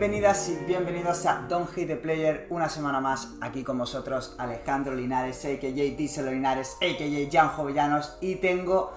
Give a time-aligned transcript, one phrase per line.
[0.00, 4.94] Bienvenidas y bienvenidos a Don't Hate the Player, una semana más aquí con vosotros Alejandro
[4.94, 5.70] Linares, a.k.a.
[5.70, 7.28] Díselo Linares, a.k.a.
[7.30, 8.94] Jan Jovellanos y tengo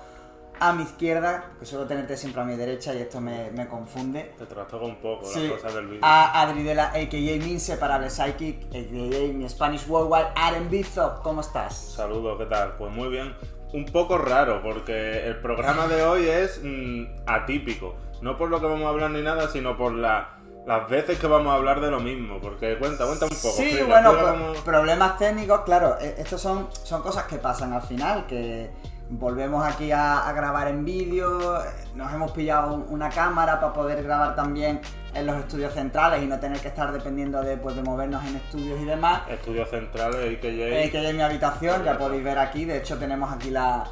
[0.61, 4.31] a mi izquierda, que suelo tenerte siempre a mi derecha y esto me, me confunde.
[4.39, 5.99] Te trastoca un poco Sí, las cosas del vídeo.
[6.03, 7.09] a Adridela, a.k.a.
[7.45, 9.33] mi inseparable psychic, a.k.a.
[9.33, 11.75] mi Spanish Worldwide, Aren Bizo, ¿cómo estás?
[11.97, 12.77] Saludos, ¿qué tal?
[12.77, 13.35] Pues muy bien.
[13.73, 17.95] Un poco raro, porque el programa de hoy es mm, atípico.
[18.21, 21.27] No por lo que vamos a hablar ni nada, sino por la- las veces que
[21.27, 22.39] vamos a hablar de lo mismo.
[22.41, 23.53] Porque cuenta, cuenta un poco.
[23.55, 28.25] Sí, bueno, cómo- problemas técnicos, claro, e- estos son, son cosas que pasan al final,
[28.27, 28.69] que
[29.09, 33.73] volvemos aquí a, a grabar en vídeo, eh, nos hemos pillado un- una cámara para
[33.73, 34.79] poder grabar también
[35.13, 38.37] en los estudios centrales y no tener que estar dependiendo de, pues, de movernos en
[38.37, 39.21] estudios y demás.
[39.29, 40.89] Estudios centrales, AKJ.
[40.91, 43.83] Que es mi habitación, ya podéis ver aquí, de hecho tenemos aquí la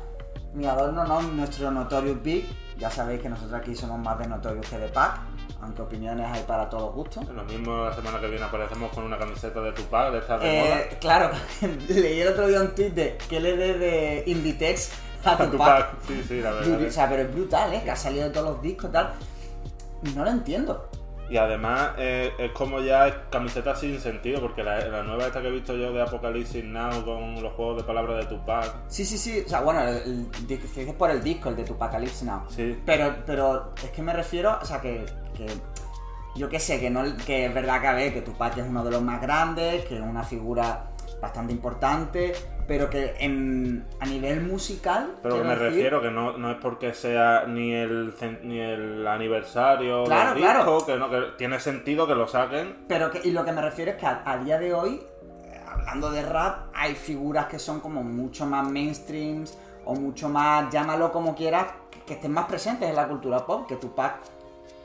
[0.53, 1.22] mi adorno, ¿no?
[1.22, 2.45] Nuestro Notorious Big,
[2.77, 5.19] ya sabéis que nosotros aquí somos más de Notorious que de Pack,
[5.61, 7.27] aunque opiniones hay para todos los gustos.
[7.27, 10.61] Lo mismo la semana que viene aparecemos con una camiseta de Tupac, de estas de
[10.61, 10.80] moda.
[10.80, 11.31] Eh, claro,
[11.89, 14.91] leí el otro día un tweet de que le dé de Inditex
[15.23, 15.52] a A Tupac.
[15.52, 16.88] Tupac, sí, sí, la verdad.
[16.88, 17.81] O sea, pero es brutal, ¿eh?
[17.83, 19.13] Que ha salido de todos los discos y tal.
[20.16, 20.89] No lo entiendo.
[21.31, 25.47] Y además eh, es como ya camiseta sin sentido, porque la, la nueva esta que
[25.47, 28.69] he visto yo de Apocalipsis Now con los juegos de palabras de Tupac.
[28.87, 29.41] Sí, sí, sí.
[29.45, 32.41] O sea, bueno, el, el, di- si dices por el disco, el de Tupacalypse Now.
[32.49, 32.77] Sí.
[32.85, 35.45] Pero, pero es que me refiero, o sea, que, que
[36.35, 38.83] yo qué sé, que, no, que es verdad que a ver, que Tupac es uno
[38.83, 40.91] de los más grandes, que es una figura
[41.22, 42.33] bastante importante,
[42.67, 45.16] pero que en, a nivel musical...
[45.22, 49.05] Pero que me decir- refiero que no, no es porque sea ni el ni el
[49.08, 50.59] aniversario Claro, del claro.
[50.59, 52.86] disco, que no, que tiene sentido que lo saquen.
[52.88, 55.02] Pero que, y lo que me refiero es que a, a día de hoy,
[55.45, 60.72] eh, hablando de rap, hay figuras que son como mucho más mainstreams o mucho más,
[60.72, 64.15] llámalo como quieras, que, que estén más presentes en la cultura pop, que Tupac,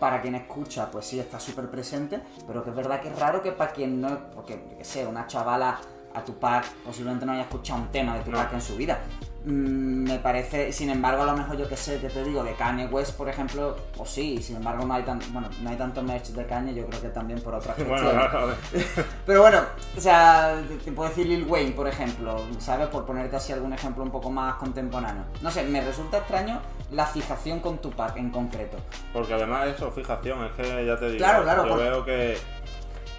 [0.01, 3.41] para quien escucha, pues sí está súper presente, pero que es verdad que es raro
[3.43, 5.79] que para quien no, porque, yo qué sé, una chavala
[6.17, 8.99] a Tupac posiblemente no haya escuchado un tema de Tupac en su vida.
[9.45, 12.55] Mm, me parece, sin embargo, a lo mejor yo que sé, que te digo, de
[12.55, 16.03] Kanye West, por ejemplo, pues sí, sin embargo no hay tan, bueno, no hay tanto
[16.03, 18.35] merch de Kanye, yo creo que también por otras Bueno, cuestiones.
[18.35, 19.07] a ver.
[19.27, 19.61] Pero bueno,
[19.97, 22.89] o sea, te, te puedo decir Lil Wayne, por ejemplo, ¿sabes?
[22.89, 25.23] Por ponerte así algún ejemplo un poco más contemporáneo.
[25.43, 26.61] No sé, me resulta extraño
[26.91, 28.79] la fijación con Tupac en concreto.
[29.13, 32.37] Porque además eso, fijación, es que ya te digo, Claro, claro, yo por- veo que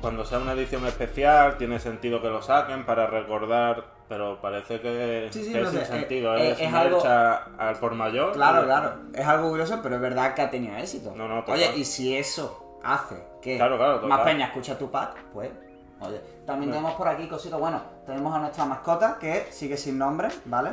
[0.02, 5.30] cuando sea una edición especial tiene sentido que lo saquen para recordar, pero parece que,
[5.32, 7.34] Sí, sí, que no es sin sé, eh, sentido, eh, es, es una algo- hecha
[7.58, 8.34] al por mayor.
[8.34, 11.14] Claro, claro, es algo curioso, pero es verdad que ha tenido éxito.
[11.16, 11.44] No, no.
[11.48, 15.50] Oye, y si eso hace que Claro, claro, más peña escucha Tupac, pues,
[16.02, 16.22] oye.
[16.46, 20.72] También tenemos por aquí cositas, bueno, tenemos a nuestra mascota que sigue sin nombre, ¿vale?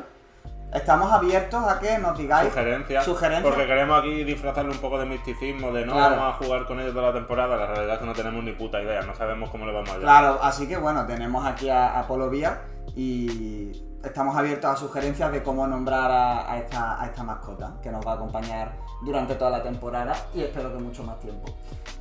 [0.72, 3.48] Estamos abiertos a que nos digáis Sugerencias, sugerencias.
[3.54, 6.16] porque queremos aquí disfrazarle un poco de misticismo, de no Claro.
[6.16, 8.52] vamos a jugar con ellos toda la temporada, la realidad es que no tenemos ni
[8.52, 10.20] puta idea, no sabemos cómo le vamos a llevar.
[10.20, 12.62] Claro, así que bueno, tenemos aquí a, a Polo Vía
[12.96, 13.70] y
[14.02, 18.04] estamos abiertos a sugerencias de cómo nombrar a, a esta, a esta mascota que nos
[18.04, 18.72] va a acompañar
[19.04, 21.54] durante toda la temporada y espero que mucho más tiempo.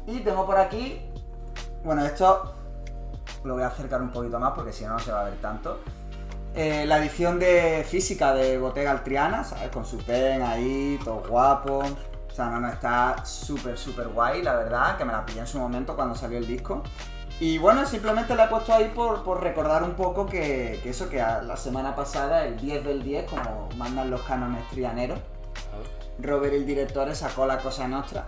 [0.07, 0.99] Y tengo por aquí,
[1.83, 2.55] bueno, esto
[3.43, 5.35] lo voy a acercar un poquito más porque si no no se va a ver
[5.39, 5.79] tanto.
[6.55, 9.69] Eh, la edición de física de Bottega Altriana, ¿sabes?
[9.69, 11.79] Con su pen ahí, todo guapo.
[11.79, 15.47] O sea, no, no, está súper, súper guay, la verdad, que me la pillé en
[15.47, 16.83] su momento cuando salió el disco.
[17.39, 21.09] Y bueno, simplemente la he puesto ahí por, por recordar un poco que, que eso,
[21.09, 25.19] que a- la semana pasada, el 10 del 10, como mandan los cánones trianeros,
[26.19, 28.27] Robert el director sacó la cosa nuestra.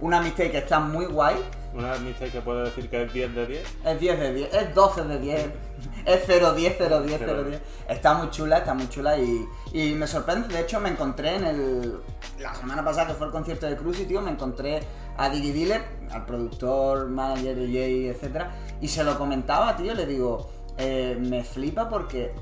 [0.00, 1.36] Una mixtape que está muy guay,
[1.74, 3.76] Una mixtape que puedo decir que es 10 de 10.
[3.84, 5.46] es 10 de 10, es 12 de 10,
[6.06, 7.60] es 0, 10, 0, 10, 0, 10.
[7.88, 10.48] Está muy chula, está muy chula y, y me sorprende.
[10.48, 12.00] De hecho, me encontré en el.
[12.38, 14.80] La semana pasada que fue el concierto de Cruise, tío, me encontré
[15.16, 18.44] a Diggy Dealer, al productor, manager de Jay, etc.
[18.80, 22.32] Y se lo comentaba, tío, le digo, eh, me flipa porque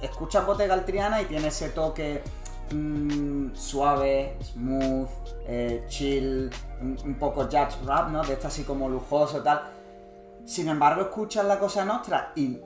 [0.00, 2.22] escuchas Bottega Altriana y tiene ese toque
[2.72, 5.08] mm, suave, smooth,
[5.46, 6.50] eh, chill,
[6.80, 8.24] un, un poco jazz rap, ¿no?
[8.24, 9.62] De esto así como lujoso y tal.
[10.44, 12.58] Sin embargo, escuchas la cosa nuestra y,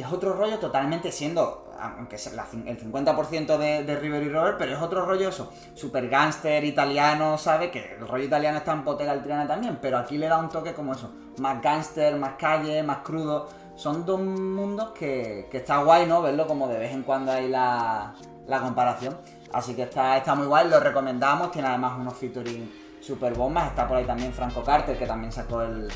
[0.00, 4.72] es otro rollo totalmente siendo, aunque cin- el 50% de, de River y Robert, pero
[4.74, 7.70] es otro rollo eso, super gangster italiano, ¿sabes?
[7.70, 10.74] Que el rollo italiano está en Bottega Altriana también, pero aquí le da un toque
[10.74, 13.48] como eso, más gangster, más calle, más crudo.
[13.76, 16.22] Son dos mundos que, está guay, ¿no?
[16.22, 18.14] Verlo como de vez en cuando hay la,
[18.46, 19.16] la comparación.
[19.52, 23.68] Así que está, está muy guay, lo recomendamos, tiene además unos featuring super bombas.
[23.68, 25.88] Está por ahí también Franco Carter, que también sacó el,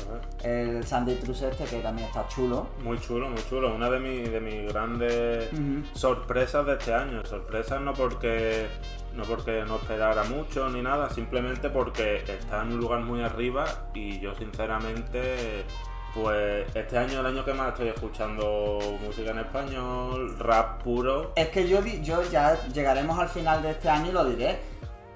[0.43, 2.67] el Sunday Truce este, que también está chulo.
[2.83, 3.73] Muy chulo, muy chulo.
[3.73, 5.49] Una de, mis de mis grandes
[5.93, 7.25] sorpresas de este año.
[7.25, 8.67] Sorpresas no porque
[9.15, 13.65] no porque no esperara mucho ni nada, simplemente porque está en un lugar muy arriba
[13.95, 15.65] y yo sinceramente
[16.13, 21.31] pues este año es el año que más estoy escuchando música en español, rap puro.
[21.35, 24.59] Es que yo, yo ya llegaremos al final de este año y lo diré.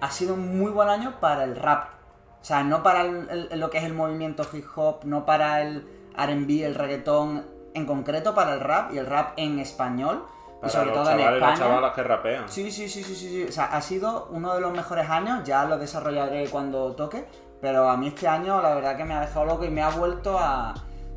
[0.01, 1.89] Ha sido un muy buen año para el rap.
[2.41, 6.65] O sea, no para lo que es el movimiento hip hop, no para el RB,
[6.65, 10.25] el reggaetón, en concreto para el rap y el rap en español.
[10.63, 11.93] y sobre todo en España.
[11.93, 12.49] que rapean.
[12.49, 13.43] Sí, sí, sí, sí, sí, sí.
[13.47, 15.43] O sea, ha sido uno de los mejores años.
[15.43, 17.25] Ya lo desarrollaré cuando toque.
[17.61, 19.89] Pero a mí este año la verdad que me ha dejado loco y me ha
[19.89, 20.73] vuelto a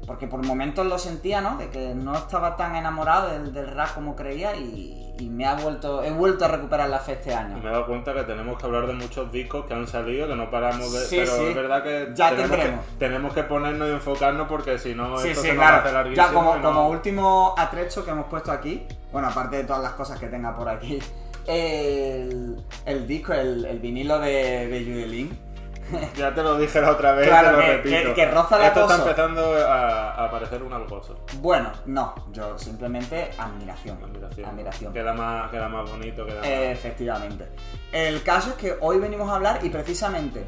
[0.06, 1.56] porque por momentos lo sentía, ¿no?
[1.56, 6.10] De que no estaba tan enamorado del, rap como creía y, me ha vuelto, he
[6.10, 7.56] vuelto a recuperar la fe este año.
[7.58, 10.34] Me he dado cuenta que tenemos que hablar de muchos discos que han salido, que
[10.34, 11.06] no paramos de...
[11.16, 15.20] pero es verdad que, ya tenemos, que tenemos que ponernos y enfocarnos porque si no
[15.20, 15.84] esto se claro.
[15.84, 19.64] va a hacer Ya como, como último atrecho que hemos puesto aquí, bueno, aparte de
[19.64, 20.98] todas las cosas que tenga por aquí,
[21.46, 25.43] el, el disco, el, el vinilo de, de Judelin
[26.16, 28.14] ya te lo dije la otra vez, te lo que, repito.
[28.14, 31.16] Que, roza la Esto está empezando a, parecer un algozo.
[31.40, 33.98] Bueno, no, yo simplemente admiración.
[34.44, 34.92] Admiración.
[34.92, 36.48] Queda, más, queda más bonito, queda más...
[36.48, 37.48] Efectivamente.
[37.92, 40.44] El caso es que hoy venimos a hablar y precisamente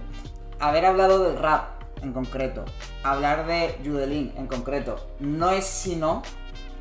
[0.59, 2.65] haber hablado del rap en concreto,
[3.03, 6.23] hablar de Judelin en concreto, no es sino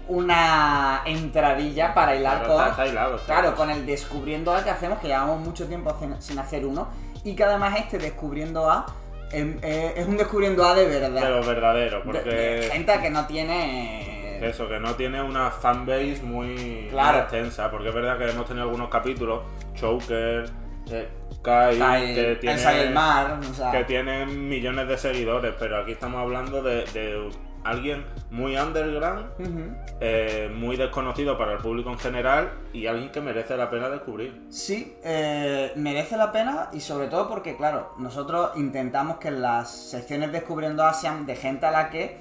[0.07, 5.67] una entradilla para hilar claro, claro, con el descubriendo A que hacemos, que llevamos mucho
[5.67, 6.89] tiempo sin hacer uno
[7.25, 8.85] y que además este descubriendo A
[9.31, 11.21] em, eh, es un descubriendo A de verdad.
[11.21, 12.69] Pero verdadero, porque...
[12.71, 14.39] gente que no tiene...
[14.41, 17.19] Eso, que no tiene una fanbase muy, claro.
[17.19, 19.41] extensa, porque es verdad que hemos tenido algunos capítulos,
[19.73, 20.45] Choker,
[20.91, 21.09] eh,
[21.41, 21.77] Kai,
[22.13, 23.39] que, tiene, Mar,
[23.71, 26.83] que tienen millones de seguidores, pero aquí estamos hablando de
[27.65, 29.25] alguien muy underground,
[29.99, 34.45] eh, muy desconocido para el público en general y alguien que merece la pena descubrir.
[34.49, 40.31] Sí, eh, merece la pena y sobre todo porque, claro, nosotros intentamos que las secciones
[40.31, 42.17] Descubriendo A sean de gente a la que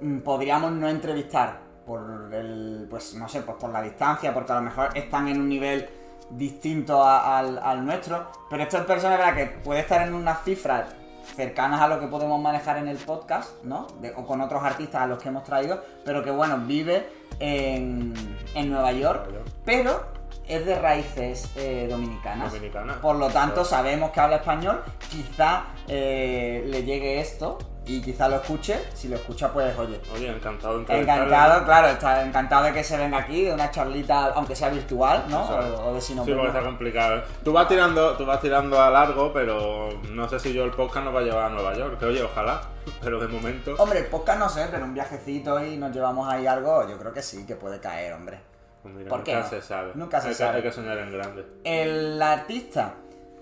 [0.00, 2.00] mm, podríamos no entrevistar por
[2.32, 5.48] el, pues no sé, pues por la distancia, porque a lo mejor están en un
[5.48, 5.88] nivel
[6.30, 9.36] distinto al, al, nuestro, pero estas personas, ¿verdad?
[9.36, 10.92] Que puede estar en unas cifras
[11.34, 13.86] cercanas a lo que podemos manejar en el podcast, ¿no?
[14.16, 17.08] o con otros artistas a los que hemos traído, pero que bueno, vive
[17.38, 18.14] en,
[18.54, 19.28] Nueva York,
[19.64, 20.06] pero
[20.48, 22.54] es de raíces eh, dominicanas.
[23.02, 24.82] Por lo tanto, sabemos que habla español.
[25.10, 28.80] Quizá eh, le llegue esto y quizá lo escuche.
[28.94, 30.00] Si lo escucha, pues oye.
[30.12, 34.32] Oye, encantado de Encantado, claro, está encantado de que se venga aquí, de una charlita,
[34.34, 35.44] aunque sea virtual, ¿no?
[35.44, 36.24] O, de si no.
[36.24, 37.22] Sí, porque está complicado.
[37.44, 41.04] Tú vas tirando, tú vas tirando a largo, pero no sé si yo el podcast
[41.04, 41.98] nos va a llevar a Nueva York.
[41.98, 42.60] Que oye, ojalá.
[43.02, 43.74] Pero de momento.
[43.78, 47.12] Hombre, el podcast no sé, pero un viajecito y nos llevamos ahí algo, yo creo
[47.12, 48.38] que sí, que puede caer, hombre.
[48.82, 49.90] Pues ¿Por nunca se sabe.
[49.96, 50.58] Nunca se sabe.
[50.58, 51.44] hay que soñar en grande.
[51.64, 52.94] El artista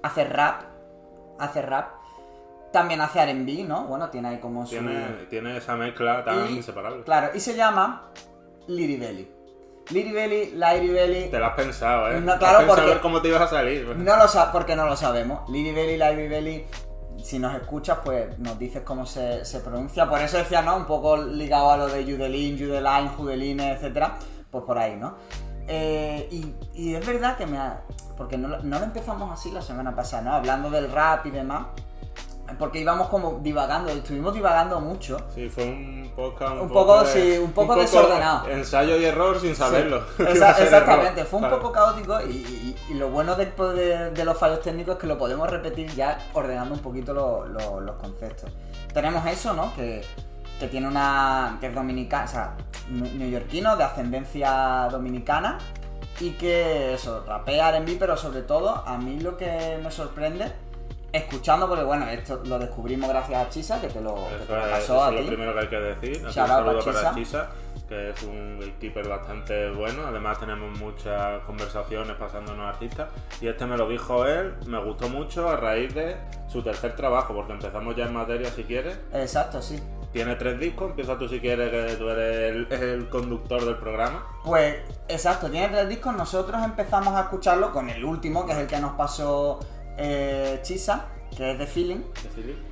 [0.02, 0.62] hace rap,
[1.38, 2.03] hace rap
[2.74, 3.84] también hace R&B, ¿no?
[3.84, 4.76] Bueno, tiene ahí como su...
[5.30, 7.04] Tiene, esa mezcla tan inseparable.
[7.04, 8.10] Claro, y se llama
[8.66, 9.30] Liri Belly.
[9.90, 11.30] Liri Belly, Liri Belly...
[11.30, 12.20] Te lo has pensado, ¿eh?
[12.20, 12.82] No, claro, porque...
[12.82, 13.86] saber cómo te ibas a salir.
[13.96, 15.48] No lo sabes, porque no lo sabemos.
[15.48, 16.66] Liri Belly, Liri Belly...
[17.22, 20.10] Si nos escuchas, pues nos dices cómo se, pronuncia.
[20.10, 20.76] Por eso decía, ¿no?
[20.76, 24.18] Un poco ligado a lo de Judelin, Judeline, Judeline, etcétera.
[24.50, 25.14] Pues por ahí, ¿no?
[25.68, 26.28] Eh,
[26.74, 27.82] y, es verdad que me ha...
[28.16, 30.34] Porque no, no lo empezamos así la semana pasada, ¿no?
[30.34, 31.66] Hablando del rap y demás
[32.58, 35.16] porque íbamos como divagando, estuvimos divagando mucho.
[35.34, 38.48] Sí, fue un podcast un, poco, sí, un poco, desordenado.
[38.48, 40.02] Ensayo y error sin saberlo.
[40.18, 43.46] exactamente, fue un poco caótico y, lo bueno de,
[44.10, 48.50] de, los fallos técnicos es que lo podemos repetir ya ordenando un poquito los conceptos.
[48.92, 49.74] Tenemos eso, ¿no?
[49.74, 50.02] Que,
[50.60, 51.56] que tiene una.
[51.60, 52.56] que es dominicana, o sea,
[52.88, 55.58] neoyorquino, de ascendencia dominicana.
[56.20, 60.52] Y que eso, rapea R&B, pero sobre todo a mí lo que me sorprende
[61.14, 64.16] escuchando, porque bueno, esto lo descubrimos gracias a Chisa, que te lo,
[64.48, 65.16] pasó a ti.
[65.16, 66.26] Es lo primero que hay que decir.
[66.26, 67.50] un saludo para Chisa.
[67.88, 70.02] que es un keeper bastante bueno.
[70.06, 73.08] Además, tenemos muchas conversaciones pasándonos artistas.
[73.40, 76.16] Y este me lo dijo él, me gustó mucho a raíz de
[76.48, 78.98] su tercer trabajo, porque empezamos ya en materia si quieres.
[79.12, 79.80] Exacto, sí.
[80.12, 84.24] Tiene tres discos, empieza tú si quieres, que tú eres el, conductor del programa.
[84.44, 84.76] Pues,
[85.08, 86.14] exacto, tiene tres discos.
[86.16, 89.58] Nosotros empezamos a escucharlo con el último, que es el que nos pasó
[89.96, 92.02] eh, Chisa, que es de feeling.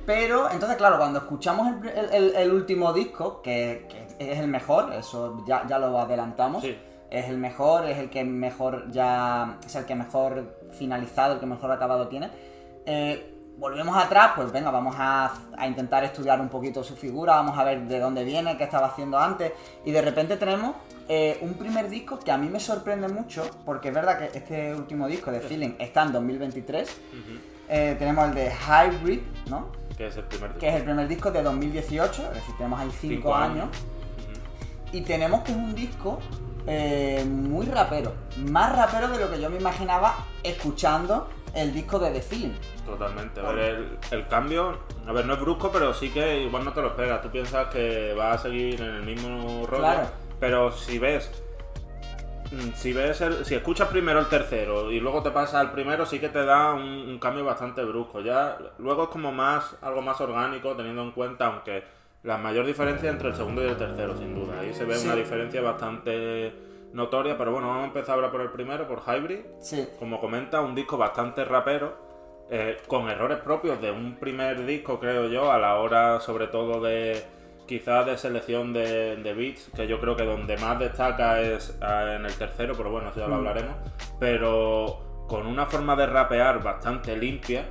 [0.05, 3.87] Pero, entonces, claro, cuando escuchamos el, último disco, que,
[4.19, 6.63] es el mejor, eso ya, ya lo adelantamos.
[7.09, 9.59] Es el mejor, es el que mejor ya.
[9.65, 12.31] Es el que mejor finalizado, el que mejor acabado tiene.
[12.85, 17.57] Eh, volvemos atrás, pues venga, vamos a, a intentar estudiar un poquito su figura, vamos
[17.57, 19.53] a ver de dónde viene, qué estaba haciendo antes,
[19.85, 20.75] y de repente tenemos
[21.09, 24.73] eh, un primer disco que a mí me sorprende mucho, porque es verdad que este
[24.73, 26.89] último disco de Feeling está en 2023.
[26.89, 27.53] Ujú.
[27.69, 29.67] Eh, tenemos el de Hybrid, ¿no?
[29.97, 32.89] Que es el primer Que es el primer disco de 2018, es decir, tenemos ahí
[32.89, 33.69] 5 Cinco años.
[34.91, 36.19] Y tenemos que es un disco
[36.67, 38.13] eh, muy rapero.
[38.49, 42.53] Más rapero de lo que yo me imaginaba escuchando el disco de The Feeling.
[42.85, 43.39] Totalmente.
[43.41, 46.73] A ver, el, el cambio, a ver, no es brusco, pero sí que igual no
[46.73, 47.21] te lo esperas.
[47.21, 49.81] Tú piensas que va a seguir en el mismo rollo.
[49.83, 50.07] Claro.
[50.39, 51.29] Pero si ves.
[52.51, 56.05] mm, Si ves el- si escuchas primero el tercero y luego te pasas al primero,
[56.05, 58.19] sí que te da un, un cambio bastante brusco.
[58.21, 61.83] Ya luego es como más algo más orgánico, teniendo en cuenta, aunque
[62.23, 64.59] la mayor diferencia entre el segundo y el tercero, sin duda.
[64.59, 65.05] Ahí se ve Sí.
[65.05, 66.53] una diferencia bastante
[66.93, 69.39] notoria, pero bueno, vamos a empezar ahora por el primero, por Hybrid.
[69.59, 71.97] Sí, como comenta, un disco bastante rapero,
[72.49, 76.81] eh, con errores propios de un primer disco, creo yo, a la hora sobre todo
[76.81, 77.23] de
[77.67, 82.15] quizás de selección de, de beats, que yo creo que donde más destaca es ah,
[82.15, 83.37] en el tercero, pero bueno, eso ya lo Mm.
[83.37, 83.75] hablaremos,
[84.19, 87.65] pero con una forma de rapear bastante limpia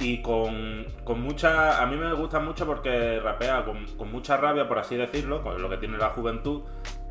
[0.00, 1.82] y con, con mucha...
[1.82, 5.60] A mí me gusta mucho porque rapea con, con mucha rabia, por así decirlo, con
[5.60, 6.62] lo que tiene la juventud,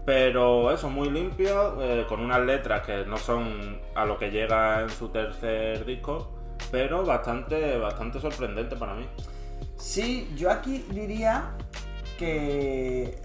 [0.08, 4.80] pero eso, muy limpio, eh, con unas letras que no son a lo que llega
[4.80, 6.32] en su tercer disco,
[6.72, 9.06] pero bastante, bastante sorprendente para mí.
[9.76, 11.52] Sí, yo aquí diría
[12.18, 13.18] que,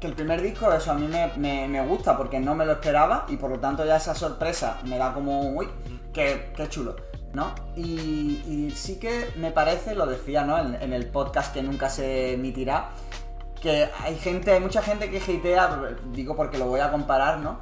[0.00, 2.72] que el primer disco, eso a mí me, me- me gusta porque no me lo
[2.72, 5.68] esperaba y por lo tanto ya esa sorpresa me da como, uy,
[6.12, 6.96] qué, qué chulo,
[7.32, 7.54] ¿no?
[7.76, 10.58] Y, sí que me parece, lo decía, ¿no?
[10.58, 12.90] En el podcast que nunca se emitirá,
[13.62, 17.60] que hay gente, hay mucha gente que hatea, digo porque lo voy a comparar, ¿no?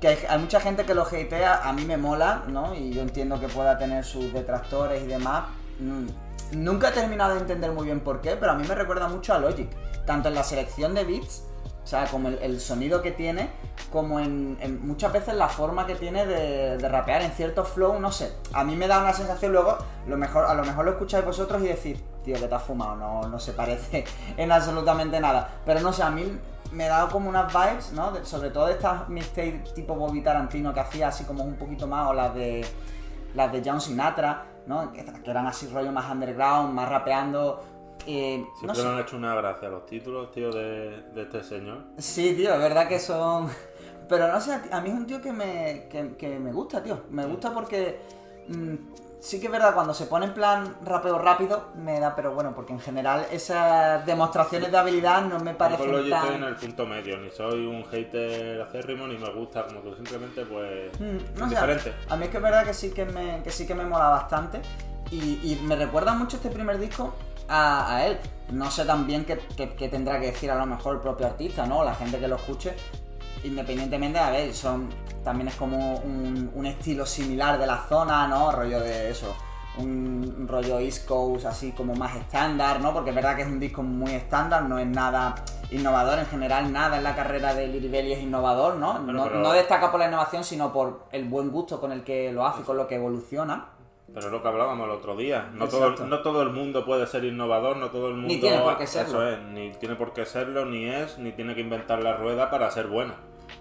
[0.00, 2.74] Que hay, mucha gente que lo hatea, a mí me mola, ¿no?
[2.74, 5.44] Y yo entiendo que pueda tener sus detractores y demás.
[5.80, 6.06] Mm,
[6.52, 9.32] Nunca he terminado de entender muy bien por qué, pero a mí me recuerda mucho
[9.32, 9.68] a Logic.
[10.04, 11.44] Tanto en la selección de beats,
[11.82, 13.50] o sea, como el, sonido que tiene,
[13.90, 18.32] como en, muchas veces la forma que tiene de, rapear en cierto flow, no sé.
[18.52, 21.62] A mí me da una sensación luego, lo mejor, a lo mejor lo escucháis vosotros
[21.62, 24.04] y decís, tío, que te has fumado, no, no se parece
[24.36, 25.60] en absolutamente nada.
[25.66, 26.38] Pero no sé, a mí
[26.70, 28.12] me da como unas vibes, ¿no?
[28.24, 32.08] Sobre todo de estas mixtape tipo Bobby Tarantino que hacía así como un poquito más,
[32.08, 32.64] o las de
[33.34, 34.92] las de John Sinatra, ¿no?
[34.92, 37.71] Que eran así rollo más underground, más rapeando.
[38.06, 38.84] Eh, no Siempre sé.
[38.84, 41.78] me han hecho una gracia los títulos, tío, de, de este señor.
[41.98, 43.48] Sí, tío, es verdad que son.
[44.08, 47.02] Pero no sé, a mí es un tío que me, que, que me gusta, tío.
[47.10, 48.00] Me gusta porque.
[48.48, 48.74] mm,
[49.20, 52.52] sí que es verdad, cuando se pone en plan rapeo rápido, me da, pero bueno,
[52.54, 56.56] porque en general esas demostraciones de habilidad no me Yo parecen Logic estoy en el
[56.56, 60.90] punto medio, ni soy un hater acérrimo, ni me gusta como tú, simplemente pues...
[61.00, 61.94] Mm, no sé, indiferente.
[62.08, 64.08] a mí es que es verdad que sí que me, que sí que me mola
[64.08, 64.60] bastante.
[65.12, 67.14] Y, y me recuerda mucho este primer disco
[67.52, 68.18] a, a él.
[68.50, 71.66] No sé también qué, qué- qué tendrá que decir a lo mejor el propio artista,
[71.66, 71.84] ¿no?
[71.84, 72.74] La gente que lo escuche.
[73.44, 74.88] Independientemente, a ver, son.
[75.24, 78.50] También es como un, un estilo similar de la zona, ¿no?
[78.52, 79.34] Rollo de eso.
[79.78, 82.92] Un, rollo East Coast así como más estándar, ¿no?
[82.92, 85.34] Porque es verdad que es un disco muy estándar, no es nada
[85.70, 88.92] innovador en general, nada en la carrera de Lil Belly es innovador, ¿no?
[88.94, 92.04] Bueno, no, pero- no destaca por la innovación, sino por el buen gusto con el
[92.04, 93.68] que lo hace, con lo que evoluciona.
[94.14, 95.50] Pero es lo que hablábamos el otro día.
[95.54, 95.94] No Exacto.
[95.94, 98.28] todo, no todo el mundo puede ser innovador, no todo el mundo.
[98.28, 99.08] Ni tiene por qué serlo.
[99.08, 102.50] Eso es, ni tiene por qué serlo, ni es, ni tiene que inventar la rueda
[102.50, 103.14] para ser bueno.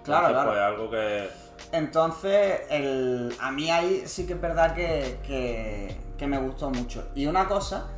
[0.03, 0.49] Claro, Entonces, claro.
[0.49, 1.29] Pues algo que.
[1.77, 7.07] Entonces, el, a mí ahí sí que es verdad que, que- que me gustó mucho.
[7.15, 7.89] Y una cosa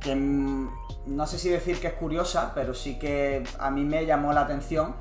[0.00, 0.70] que mm,
[1.08, 4.42] no sé si decir que es curiosa, pero sí que a mí me llamó la
[4.42, 4.94] atención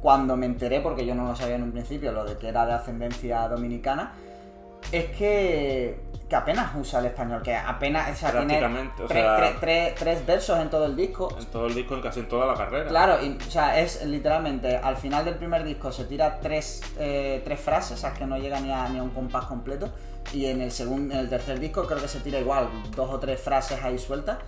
[0.00, 2.66] cuando me enteré, porque yo no lo sabía en un principio, lo de que era
[2.66, 4.12] de ascendencia dominicana,
[4.92, 9.36] es que, que apenas usa el español, que apenas, o sea, tiene o tres, sea-
[9.36, 11.36] tres- tres- tres versos en todo el disco.
[11.38, 12.88] En todo el disco, en casi en toda la carrera.
[12.88, 17.40] Claro, y, o sea, es literalmente al final del primer disco se tira tres, eh,
[17.44, 19.90] tres frases, o sea, que no llega ni a, ni a un compás completo.
[20.32, 23.18] Y en el segundo, en el tercer disco creo que se tira igual, dos o
[23.18, 24.38] tres frases ahí sueltas.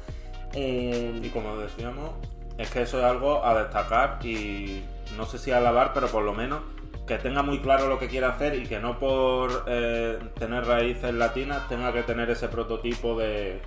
[0.54, 2.10] Eh, Y como decíamos,
[2.58, 4.84] es que eso es algo a destacar y
[5.16, 6.60] no sé si a alabar, pero por lo menos
[7.06, 11.12] que tenga muy claro lo que quiere hacer y que no por eh, tener raíces
[11.12, 13.60] latinas tenga que tener ese prototipo de,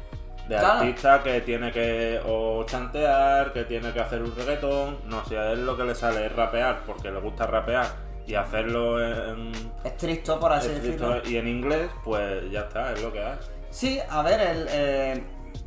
[0.48, 0.80] de Claro.
[0.80, 5.00] artista que tiene que o chantear, que tiene que hacer un reggaetón.
[5.06, 7.88] No, si a él lo que le sale es rapear porque le gusta rapear
[8.28, 9.52] y hacerlo en,
[9.84, 11.30] estricto, por así escrito decirlo.
[11.30, 13.38] y en inglés, pues ya está, es lo que hay.
[13.70, 15.24] Sí, a ver, el, eh,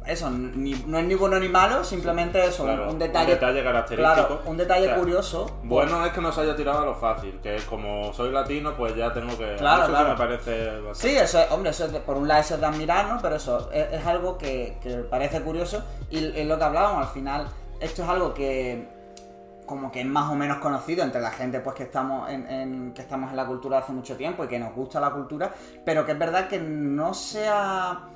[0.07, 3.39] eso, ni- no es ni bueno ni malo, simplemente eso, Claro, un detalle.
[3.39, 3.97] característico.
[3.97, 5.59] Claro, un detalle O sea, curioso.
[5.63, 8.75] Bueno es que no se haya tirado a lo fácil, que es como soy latino,
[8.77, 9.57] pues ya tengo que...
[9.57, 10.09] Claro, eso claro.
[10.11, 10.95] me parece bastante...
[10.95, 13.19] Sí, eso es, hombre, eso es de- por un lado eso es de admirar, ¿no?
[13.21, 17.13] Pero eso es, es algo que, que parece curioso y es lo que hablábamos, al
[17.13, 17.47] final
[17.81, 18.97] esto es algo que
[19.67, 22.95] como que es más o menos conocido entre la gente pues que estamos en, en-
[22.95, 25.53] que estamos en la cultura hace mucho tiempo y que nos gusta la cultura,
[25.85, 28.07] pero que es verdad que no se ha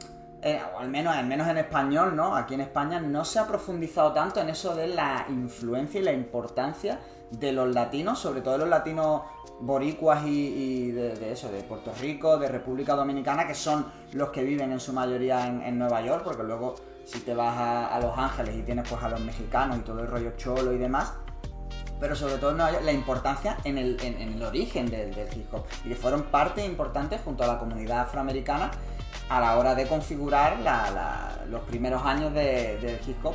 [0.43, 2.35] eh, o al menos, al menos en español, ¿no?
[2.35, 6.13] Aquí en España no se ha profundizado tanto en eso de la influencia y la
[6.13, 6.99] importancia
[7.31, 9.23] de los latinos, sobre todo de los latinos
[9.61, 14.73] boricuas y, de, eso, de Puerto Rico, de República Dominicana, que son los que viven
[14.73, 18.63] en su mayoría en, Nueva York, porque luego si te vas a, Los Ángeles y
[18.63, 21.13] tienes pues a los mexicanos y todo el rollo cholo y demás,
[22.01, 25.15] pero sobre todo en Nueva York, la importancia en el, en- en el origen del,
[25.15, 28.73] del hip hop y que fueron parte importante junto a la comunidad afroamericana
[29.29, 33.35] a la hora de configurar la- la- los primeros años de- del hip hop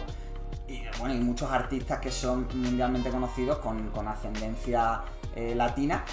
[0.67, 5.01] y bueno y muchos artistas que son mundialmente conocidos con, con ascendencia
[5.35, 6.03] eh, latina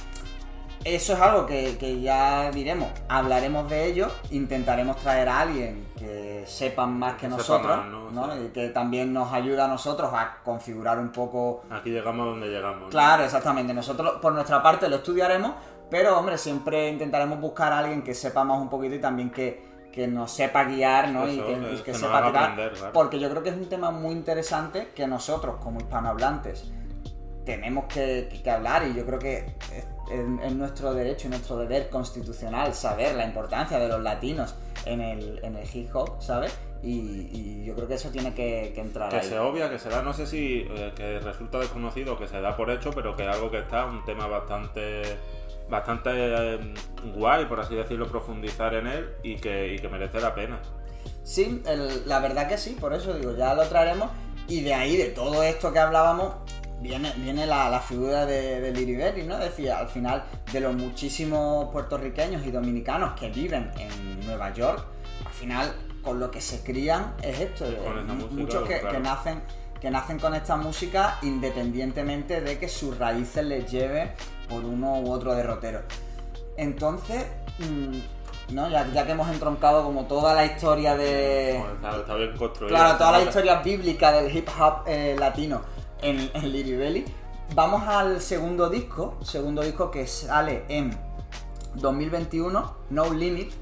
[0.84, 6.44] eso es algo que, que ya diremos, hablaremos de ello, intentaremos traer a alguien que
[6.46, 8.44] sepan más que nosotros, más, ¿no?
[8.44, 12.82] Y que también nos ayuda a nosotros a configurar un poco Aquí llegamos donde llegamos.
[12.82, 12.88] ¿no?
[12.90, 13.72] Claro, exactamente.
[13.72, 15.52] Nosotros por nuestra parte lo estudiaremos,
[15.94, 19.62] pero hombre, siempre intentaremos buscar a alguien que sepa más un poquito y también que,
[19.92, 21.24] que nos sepa guiar, ¿no?
[21.24, 22.50] Eso, y que, que- y que que nos sepa tirar.
[22.50, 22.72] aprender.
[22.92, 26.72] Porque yo creo que es un tema muy interesante que nosotros, como hispanohablantes,
[27.44, 31.30] tenemos que, que- que hablar y yo creo que es, es- es nuestro derecho y
[31.30, 36.20] nuestro deber constitucional saber la importancia de los latinos en el, en el hip hop,
[36.20, 36.58] ¿sabes?
[36.82, 39.28] Y, y yo creo que eso tiene que, que entrar Que ahí.
[39.28, 42.56] se obvia, que se da, no sé si eh, que resulta desconocido, que se da
[42.56, 45.02] por hecho, pero que es algo que está, un tema bastante
[45.68, 46.74] bastante eh,
[47.14, 50.60] guay, por así decirlo, profundizar en él y que, y que merece la pena.
[51.22, 54.10] Sí, el- la verdad que sí, por eso digo, ya lo traeremos.
[54.46, 56.34] Y de ahí, de todo esto que hablábamos,
[56.80, 59.34] viene, viene la, la figura de, de Liribelli, ¿no?
[59.38, 64.84] Es decir, al final, de los muchísimos puertorriqueños y dominicanos que viven en Nueva York,
[65.24, 67.66] al final, con lo que se crían es esto.
[67.66, 68.94] Sí, con música, muchos que, claro.
[68.96, 69.42] que nacen
[69.80, 74.12] que nacen con esta música independientemente de que sus raíces les lleve
[74.48, 75.82] por uno u otro derrotero.
[76.56, 77.26] Entonces,
[77.58, 78.68] mm, ¿no?
[78.68, 81.56] ya, ya que hemos entroncado como toda la historia de...
[81.58, 82.76] Bueno, está, está bien construido.
[82.76, 85.62] Claro, toda la historia bíblica del hip hop eh, latino
[86.02, 87.04] en, en Liri Belly.
[87.54, 90.96] Vamos al segundo disco, segundo disco que sale en
[91.74, 93.52] 2021, No Limit,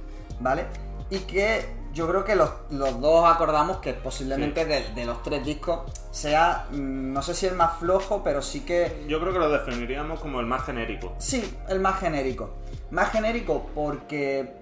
[0.40, 0.66] ¿vale?
[1.10, 4.68] Y que yo creo que los, los dos acordamos que posiblemente Sí.
[4.68, 8.60] de, de los tres discos sea, mm, no sé si el más flojo, pero sí
[8.64, 11.14] que Yo creo que lo definiríamos como el más genérico.
[11.18, 12.50] Sí, el más genérico.
[12.90, 14.60] Más genérico porque.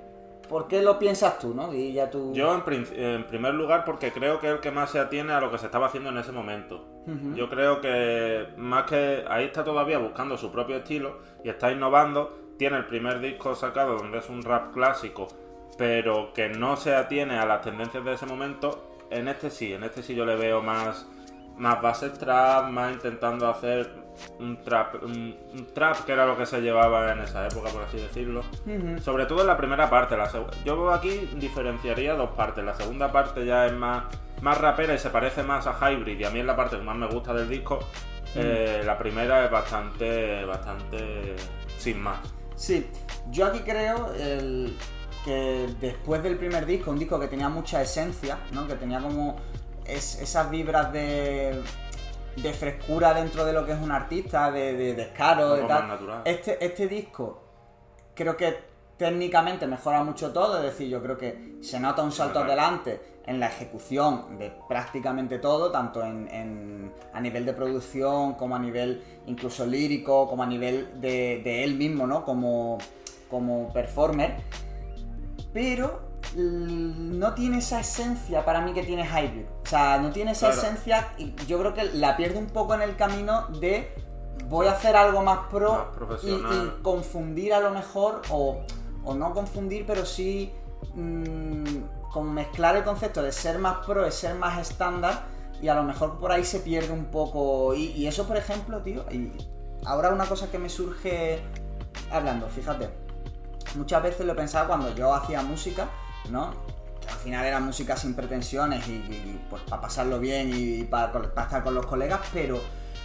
[0.48, 1.72] ¿Por qué lo piensas tú, no?
[1.72, 2.32] Y ya tú.
[2.34, 5.32] Yo, en, prin- en primer lugar, porque creo que es el que más se atiene
[5.32, 6.86] a lo que se estaba haciendo en ese momento.
[7.36, 12.36] Yo creo que más que ahí está todavía buscando su propio estilo y está innovando.
[12.58, 15.28] Tiene el primer disco sacado donde es un rap clásico,
[15.78, 18.96] pero que no se atiene a las tendencias de ese momento.
[19.11, 21.06] En este sí, en este sí yo le veo más,
[21.56, 23.90] más base trap, más intentando hacer
[24.38, 27.83] un trap, un, un trap que era lo que se llevaba en esa época, por
[27.83, 28.42] así decirlo.
[29.00, 30.16] Sobre todo en la primera parte.
[30.16, 30.30] La
[30.64, 32.64] Yo aquí diferenciaría dos partes.
[32.64, 34.04] La segunda parte ya es más,
[34.42, 36.20] más rapera y se parece más a Hybrid.
[36.20, 37.78] Y a mí es la parte que más me gusta del disco.
[38.37, 41.35] Eh, la primera es bastante, bastante
[41.78, 42.18] sin más.
[42.54, 42.88] Sí,
[43.30, 44.76] yo aquí creo el-
[45.24, 48.66] que después del primer disco, un disco que tenía mucha esencia, ¿no?
[48.66, 49.37] Que tenía como
[49.85, 51.62] es- esas vibras de,
[52.37, 55.88] de frescura dentro de lo que es un artista, de, de descaro, de tal.
[56.24, 57.42] Este, este disco
[58.14, 62.40] creo que técnicamente mejora mucho todo, es decir, yo creo que se nota un salto
[62.40, 68.56] adelante en la ejecución de prácticamente todo, tanto en, en- a nivel de producción como
[68.56, 72.24] a nivel incluso lírico, como a nivel de, de él mismo, ¿no?
[72.24, 72.78] Como,
[73.30, 74.42] como performer.
[75.52, 76.00] Pero
[76.36, 79.46] no tiene esa esencia para mí que tiene Hybrid.
[79.64, 80.62] O sea, no tiene esa Claro.
[80.62, 83.92] esencia y yo creo que la pierde un poco en el camino de
[84.46, 88.60] voy a hacer algo más pro Más y, y confundir a lo mejor o,
[89.04, 90.52] o no confundir, pero sí
[90.94, 91.64] mm,
[92.12, 95.24] como mezclar el concepto de ser más pro, de ser más estándar
[95.62, 97.74] y a lo mejor por ahí se pierde un poco.
[97.74, 99.30] Y, y eso, por ejemplo, tío, y
[99.84, 101.40] ahora una cosa que me surge
[102.10, 102.88] hablando, fíjate,
[103.74, 105.88] muchas veces lo he pensado cuando yo hacía música,
[106.30, 106.52] ¿no?
[107.09, 111.74] Al final era música sin pretensiones y, pues para pasarlo bien y, para, estar con
[111.74, 112.61] los colegas, pero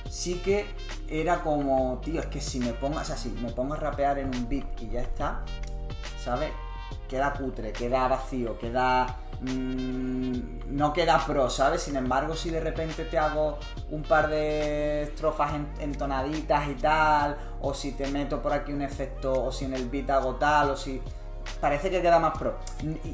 [0.09, 0.65] sí que
[1.07, 4.19] era como, tío, es que si me pongo, o sea, si me pongo a rapear
[4.19, 5.41] en un beat y ya está,
[6.23, 6.51] ¿sabes?
[7.09, 11.81] Queda cutre, queda vacío, queda mm, no queda pro, ¿sabes?
[11.83, 13.57] Sin embargo, si de repente te hago
[13.91, 18.81] un par de estrofas en- entonaditas y tal, o si te meto por aquí un
[18.81, 21.01] efecto, o si en el beat hago tal, o si...
[21.61, 22.57] Parece que queda más pro.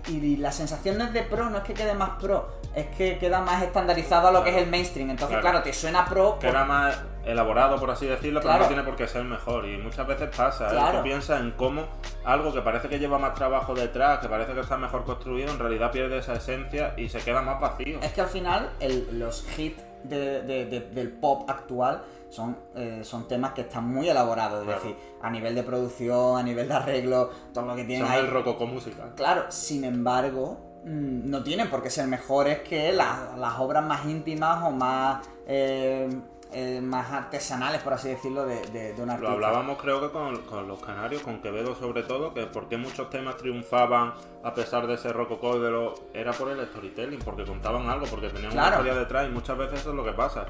[0.08, 2.88] Y, y la sensación no es de pro, no es que quede más pro, es
[2.96, 5.10] que queda más estandarizado a lo que es el mainstream.
[5.10, 5.60] Entonces, Claro.
[5.60, 6.40] claro, te suena pro.
[6.40, 8.64] por- más elaborado, por así decirlo, pero Claro.
[8.64, 9.66] no tiene por qué ser mejor.
[9.68, 10.72] Y muchas veces pasa, ¿eh?
[10.72, 10.98] Claro.
[11.00, 11.86] Tú piensas en cómo
[12.26, 15.60] algo que parece que lleva más trabajo detrás, que parece que está mejor construido, en
[15.60, 18.00] realidad pierde esa esencia y se queda más vacío.
[18.02, 23.02] Es que al final el- los hits de- de- de- del pop actual son, eh,
[23.04, 26.74] son temas que están muy elaborados, es decir, a nivel de producción, a nivel de
[26.74, 28.22] arreglo, todo lo que tienen Son ahí.
[28.22, 29.12] el rococó musical.
[29.16, 34.06] Claro, sin embargo, mm, no tienen por qué ser mejores que la- las obras más
[34.06, 36.10] íntimas o más, eh,
[36.54, 39.32] eh, más artesanales, por así decirlo, de, de, de un Lo artista.
[39.34, 43.10] hablábamos creo que con, con los canarios, con Quevedo sobre todo, que por qué muchos
[43.10, 45.96] temas triunfaban a pesar de ese rococó de lo...
[46.14, 49.80] era por el storytelling, porque contaban algo, porque tenían una historia detrás y muchas veces
[49.82, 50.46] eso es lo que pasa.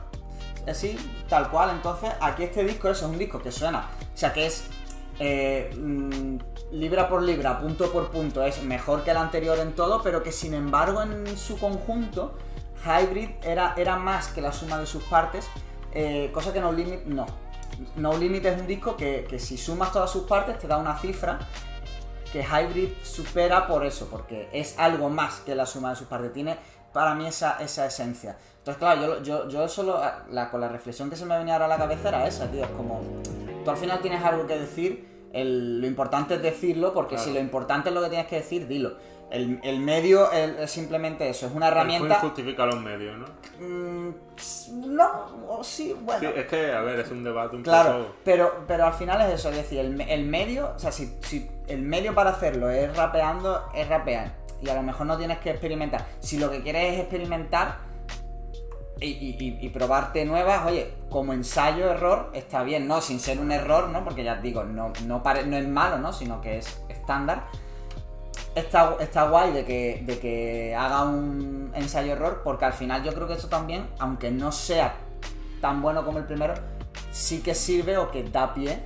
[0.68, 1.72] Así, tal cual.
[1.72, 3.90] Entonces, aquí este disco, eso es un disco que suena.
[4.14, 4.70] O sea, que es
[5.20, 6.38] eh, mm,
[6.72, 10.32] libra por libra, punto por punto, es mejor que el anterior en todo, pero que
[10.32, 12.34] sin embargo en su conjunto,
[12.86, 15.48] Hybrid era, era más que la suma de sus partes,
[15.94, 17.26] eh, cosa que No Limit no.
[17.96, 20.98] No Limit es un disco que, que si sumas todas sus partes te da una
[20.98, 21.40] cifra
[22.32, 26.32] que Hybrid supera por eso, porque es algo más que la suma de sus partes.
[26.32, 26.58] Tiene
[26.94, 28.38] para mí esa, esa esencia.
[28.60, 30.00] Entonces, claro, yo, yo, yo solo,
[30.30, 32.64] la, con la reflexión que se me venía ahora a la cabeza era esa, tío.
[32.64, 33.02] Es como,
[33.66, 37.28] tú al final tienes algo que decir, el- lo importante es decirlo, porque Claro.
[37.30, 38.94] si lo importante es lo que tienes que decir, dilo.
[39.32, 42.15] El, el medio el- es simplemente eso, es una El herramienta...
[42.15, 43.26] justifica los medios, ¿no?
[43.65, 44.13] Mm,
[44.96, 46.20] no, o sí, bueno.
[46.20, 48.15] Sí, es que, a ver, es un debate un Claro, poco...
[48.26, 51.50] pero, pero al final es eso, es decir, el, el medio, o sea, si, si
[51.67, 54.34] el medio para hacerlo es rapeando, es rapear.
[54.62, 56.06] Y a lo mejor no tienes que experimentar.
[56.20, 57.78] Si lo que quieres es experimentar
[59.00, 63.02] y, y- y- y probarte nuevas, oye, como ensayo, error, está bien, ¿no?
[63.02, 64.04] Sin ser un error, ¿no?
[64.04, 66.13] Porque ya digo, no, no, pare- no es malo, ¿no?
[66.13, 67.46] Sino que es estándar.
[68.54, 73.28] Está, está guay de que, de que haga un ensayo-error, porque al final yo creo
[73.28, 74.96] que eso también, aunque no sea
[75.62, 76.54] tan bueno como el primero,
[77.12, 78.84] sí que sirve o que da pie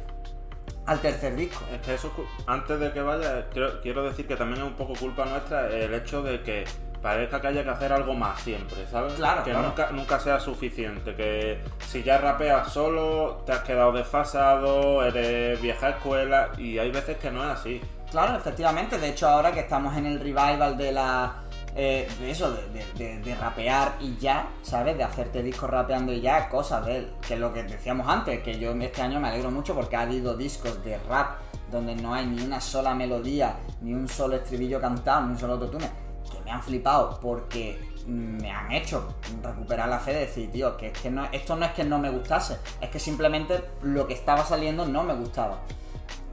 [0.86, 1.64] al tercer disco.
[1.74, 2.12] Es que eso,
[2.46, 5.94] antes de que vaya, quiero, quiero decir que también es un poco culpa nuestra el
[5.94, 6.66] hecho de que
[7.02, 9.14] parezca que haya que hacer algo más siempre, ¿sabes?
[9.14, 9.68] Claro, Que claro.
[9.68, 15.90] Nunca, nunca sea suficiente, que si ya rapeas solo, te has quedado desfasado, eres vieja
[15.90, 17.82] escuela, y hay veces que no es así.
[18.16, 18.98] Claro, efectivamente.
[18.98, 21.42] De hecho, ahora que estamos en el revival de la.
[21.76, 24.96] eh, de eso, de, de- de- de rapear y ya, ¿sabes?
[24.96, 28.58] De hacerte discos rapeando y ya, cosas de que es lo que decíamos antes, que
[28.58, 32.26] yo este año me alegro mucho porque ha habido discos de rap donde no hay
[32.26, 35.90] ni una sola melodía, ni un solo estribillo cantado, ni un solo autotune,
[36.32, 40.88] que me han flipado porque me han hecho recuperar la fe de decir, tío, que
[40.88, 44.14] es que no, esto no es que no me gustase, es que simplemente lo que
[44.14, 45.60] estaba saliendo no me gustaba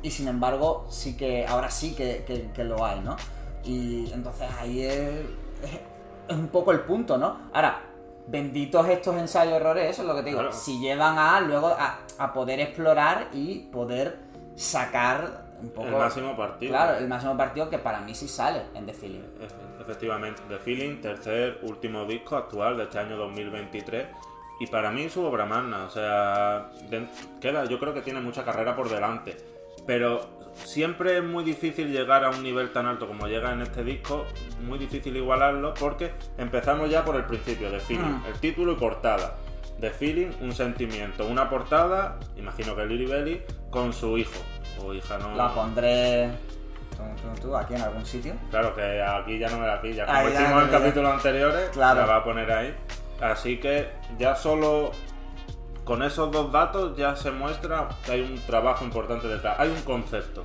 [0.03, 3.17] y sin embargo sí que ahora sí que, que- que lo hay, ¿no?
[3.65, 4.93] Y entonces ahí es,
[5.63, 5.81] es-
[6.29, 7.51] es un poco el punto, ¿no?
[7.53, 7.81] Ahora,
[8.27, 10.55] benditos estos ensayos errores, eso es lo que te digo, Claro.
[10.55, 14.19] si llevan a luego a, a poder explorar y poder
[14.57, 15.89] sacar un poco...
[15.89, 16.73] El máximo partido.
[16.73, 19.21] Claro, el máximo partido que para mí sí sale en The Feeling.
[19.41, 24.07] Efe- Efectivamente, The Feeling, tercer, último disco actual de este año 2023.
[24.61, 26.71] Y para mí su obra magna, o sea,
[27.41, 29.37] queda, yo creo que tiene mucha carrera por delante.
[29.87, 33.83] Pero siempre es muy difícil llegar a un nivel tan alto como llega en este
[33.85, 34.27] disco,
[34.63, 38.27] muy difícil igualarlo porque empezamos ya por el principio, The Feeling, Mm.
[38.27, 39.37] el título y portada.
[39.81, 44.39] The Feeling, un sentimiento, una portada, imagino que Lily Belly, con su hijo
[44.85, 45.35] o hija, no.
[45.35, 46.31] La pondré...
[46.93, 47.03] Tú,
[47.35, 48.35] tú, tú, aquí en algún sitio.
[48.51, 50.07] Claro que aquí ya no me la pilla.
[50.07, 52.01] Como hicimos en capítulos anteriores, Claro.
[52.01, 52.75] la va a poner ahí.
[53.21, 54.93] Así que ya solo
[55.85, 59.59] con esos dos datos ya se muestra que hay un trabajo importante detrás.
[59.59, 60.45] Hay un concepto.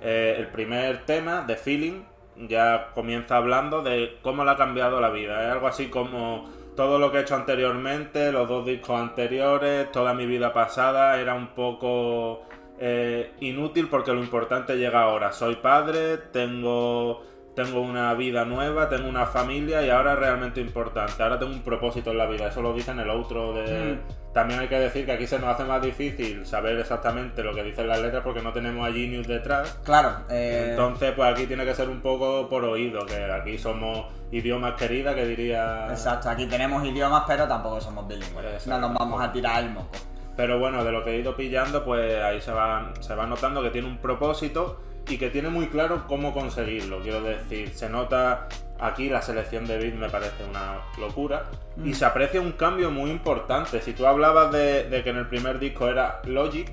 [0.00, 2.02] Eh, el primer tema, The Feeling,
[2.48, 5.46] ya comienza hablando de cómo le ha cambiado la vida.
[5.46, 10.14] Es algo así como todo lo que he hecho anteriormente, los dos discos anteriores, toda
[10.14, 12.42] mi vida pasada era un poco
[12.78, 15.32] eh, inútil porque lo importante llega ahora.
[15.32, 17.24] Soy padre, tengo,
[17.58, 21.20] tengo una vida nueva, tengo una familia y ahora es realmente importante.
[21.20, 22.46] Ahora tengo un propósito en la vida.
[22.46, 23.98] Eso lo dice en el outro de...
[24.32, 27.64] También hay que decir que aquí se nos hace más difícil saber exactamente lo que
[27.64, 29.80] dicen las letras porque no tenemos a Genius detrás.
[29.84, 30.18] Claro.
[30.30, 34.74] eh, Entonces, pues aquí tiene que ser un poco por oído, que aquí somos idiomas
[34.74, 35.88] queridas, que diría...
[35.90, 38.68] Exacto, aquí tenemos idiomas, pero tampoco somos bilingües.
[38.68, 39.90] No nos vamos a tirar el moco.
[40.36, 43.60] Pero bueno, de lo que he ido pillando, pues ahí se va, se va notando
[43.60, 47.00] que tiene un propósito y que tiene muy claro cómo conseguirlo.
[47.00, 48.48] Quiero decir, se nota
[48.80, 51.46] Aquí la selección de beats me parece una locura.
[51.84, 51.94] Y Mm.
[51.94, 53.80] se aprecia un cambio muy importante.
[53.82, 56.70] Si tú hablabas de, de que en el primer disco era Logic,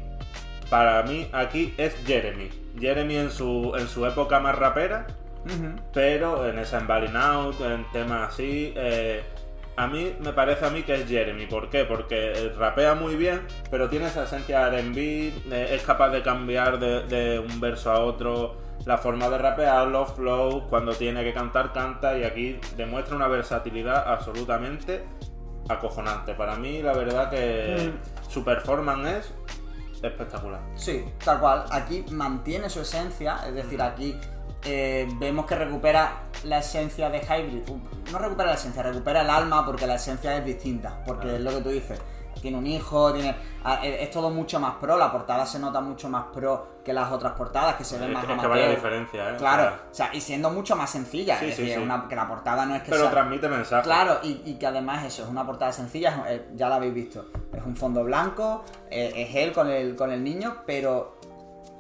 [0.69, 2.50] para mí aquí es Jeremy.
[2.80, 5.08] Jeremy en su, en su época más rapera,
[5.93, 9.24] pero en esa Emballing Out, en temas así, eh,
[9.78, 11.48] a mí me parece a mí que es Jeremy.
[11.48, 11.86] ¿Por qué?
[11.86, 17.04] Porque rapea muy bien, pero tiene esa esencia R&B, eh, es capaz de cambiar de,
[17.04, 21.74] de un verso a otro la forma de rapear, los flows, cuando tiene que cantar,
[21.74, 25.04] canta y aquí demuestra una versatilidad absolutamente
[25.68, 26.36] acojonante.
[26.36, 27.94] Para mí, la verdad que
[28.30, 29.34] su performance es
[30.04, 30.62] espectacular.
[30.76, 31.66] Sí, tal cual.
[31.72, 34.16] Aquí mantiene su esencia, es decir, aquí
[34.65, 37.69] eh, vemos que recupera la esencia de Hybrid.
[37.69, 37.80] Uh,
[38.12, 41.01] No recupera la esencia, recupera el alma porque la esencia es distinta.
[41.06, 41.99] Porque es lo que tú dices.
[42.41, 43.36] Tiene un hijo, tiene.
[43.63, 46.93] ah, Es es todo mucho más pro, la portada se nota mucho más pro que
[46.93, 49.36] las otras portadas que se ven Es, más que- vaya diferencia, ¿eh?
[49.38, 51.84] Claro, O sea, y siendo mucho más sencilla, Sí, es sí, decir, sí.
[51.84, 53.12] una- que la portada no es que pero sea...
[53.12, 53.84] transmite mensajes.
[53.86, 57.25] Claro, y, y que además eso, es una portada sencilla, eh, ya la habéis visto.
[57.51, 61.14] Es un fondo blanco, eh, es él con el, con el niño, pero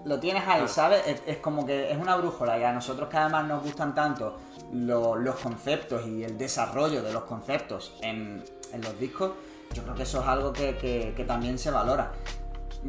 [0.05, 0.67] lo tienes ahí, Claro.
[0.67, 1.07] ¿sabes?
[1.07, 4.37] Es, es como que es una brújula y a nosotros que además nos gustan tanto
[4.71, 9.31] lo- los conceptos y el desarrollo de los conceptos en, en los discos,
[9.73, 12.11] yo creo que eso es algo que, que- que también se valora.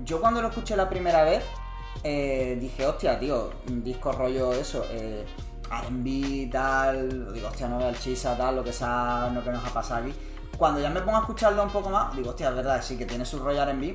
[0.04, 1.42] Yo cuando lo escuché la primera vez,
[2.04, 5.24] eh, dije, hostia, tío, un disco rollo eso, eh,
[5.70, 9.64] R&B, tal, digo, hostia, no veo el chisa, tal, lo que, sea, lo que nos
[9.64, 10.14] ha pasado aquí.
[10.58, 13.06] Cuando ya me pongo a escucharlo un poco más, digo, hostia, es verdad, sí que
[13.06, 13.94] tiene su rollo R&B,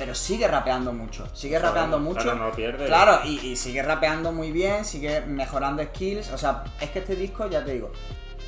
[0.00, 2.22] pero sigue rapeando mucho, sigue Claro, rapeando mucho.
[2.22, 2.86] claro, no pierde.
[2.86, 6.30] Claro, y, y sigue rapeando muy bien, sigue mejorando skills.
[6.32, 7.92] O sea, es que este disco, ya te digo,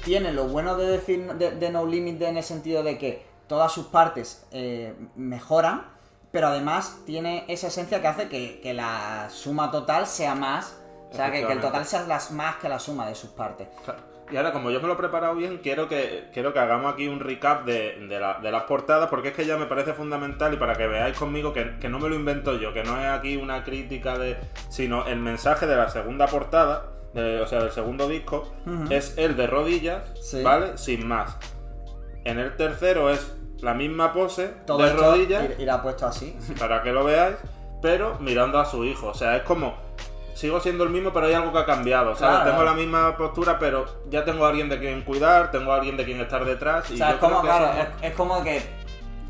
[0.05, 3.71] tiene lo bueno de decir de, de No Limit en el sentido de que todas
[3.71, 5.87] sus partes eh, mejoran,
[6.31, 10.79] pero además tiene esa esencia que hace que, que la suma total sea más.
[11.11, 13.69] O sea, que, que el total sea las, más que la suma de sus partes.
[13.85, 14.01] Claro.
[14.33, 17.07] Y ahora, como yo me lo he preparado bien, quiero que, quiero que hagamos aquí
[17.09, 20.55] un recap de, de, la- de las portadas, porque es que ya me parece fundamental
[20.55, 23.07] y para que veáis conmigo que, que no me lo invento yo, que no es
[23.07, 24.39] aquí una crítica de.
[24.71, 28.51] sino el mensaje de la segunda portada, de- o sea, del segundo disco,
[28.89, 30.43] es el de rodillas, Sí.
[30.43, 30.79] ¿vale?
[30.79, 31.37] Sin más.
[32.25, 36.37] En el tercero es la misma pose Todo de rodillas ir- irá puesto así.
[36.59, 37.37] para que lo veáis,
[37.83, 39.09] pero mirando a su hijo.
[39.09, 39.75] O sea, es como,
[40.35, 42.15] sigo siendo el mismo, pero hay algo que ha cambiado.
[42.17, 42.37] ¿sabes?
[42.37, 42.51] Claro.
[42.51, 45.97] Tengo la misma postura, pero ya tengo a alguien de quien cuidar, tengo a alguien
[45.97, 46.91] de quien estar detrás.
[46.91, 48.63] Y O sea, yo es como, claro, eso- es, es como que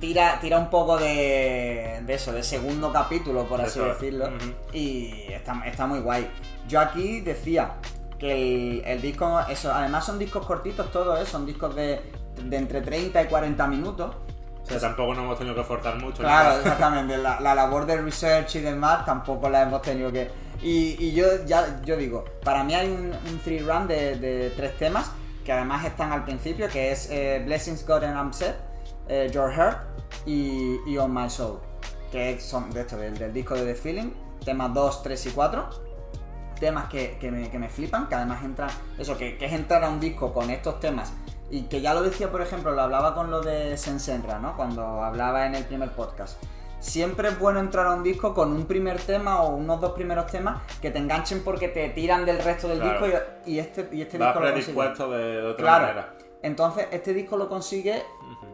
[0.00, 4.28] tira, tira un poco de, de eso, de segundo capítulo, por así Eso decirlo.
[4.72, 6.28] Y está, está muy guay.
[6.68, 7.74] Yo aquí decía
[8.18, 11.26] que el, el disco, eso, además son discos cortitos todos, ¿eh?
[11.26, 12.00] son discos de,
[12.42, 14.14] de entre 30 y 40 minutos.
[14.62, 16.18] O sea, tampoco nos hemos tenido que forzar mucho.
[16.22, 17.18] Claro, exactamente.
[17.18, 20.30] La, la labor de research y demás tampoco la hemos tenido que.
[20.62, 25.10] Y, yo ya yo digo, para mí hay un, un three run de, tres temas
[25.44, 28.56] que además están al principio, que es eh, Blessings God and I'm Set,
[29.08, 29.78] eh, Your Heart
[30.24, 31.58] y, y On My Soul,
[32.12, 34.12] que son de esto, del, del disco de The Feeling,
[34.44, 35.92] temas 2, 3 y 4.
[36.60, 38.70] Temas que, que me, que me flipan, que además entran.
[38.96, 41.12] Eso, que, que es entrar a un disco con estos temas
[41.52, 44.56] y que ya lo decía, por ejemplo, lo hablaba con lo de Sensenra, ¿no?
[44.56, 46.42] Cuando hablaba en el primer podcast.
[46.82, 50.26] Siempre es bueno entrar a un disco con un primer tema o unos dos primeros
[50.26, 53.06] temas que te enganchen porque te tiran del resto del Claro.
[53.06, 54.52] disco y, y este, y este Vas disco lo consigue.
[54.74, 55.82] predispuesto de, de otra Claro.
[55.86, 56.14] manera.
[56.42, 58.02] Entonces, este disco lo consigue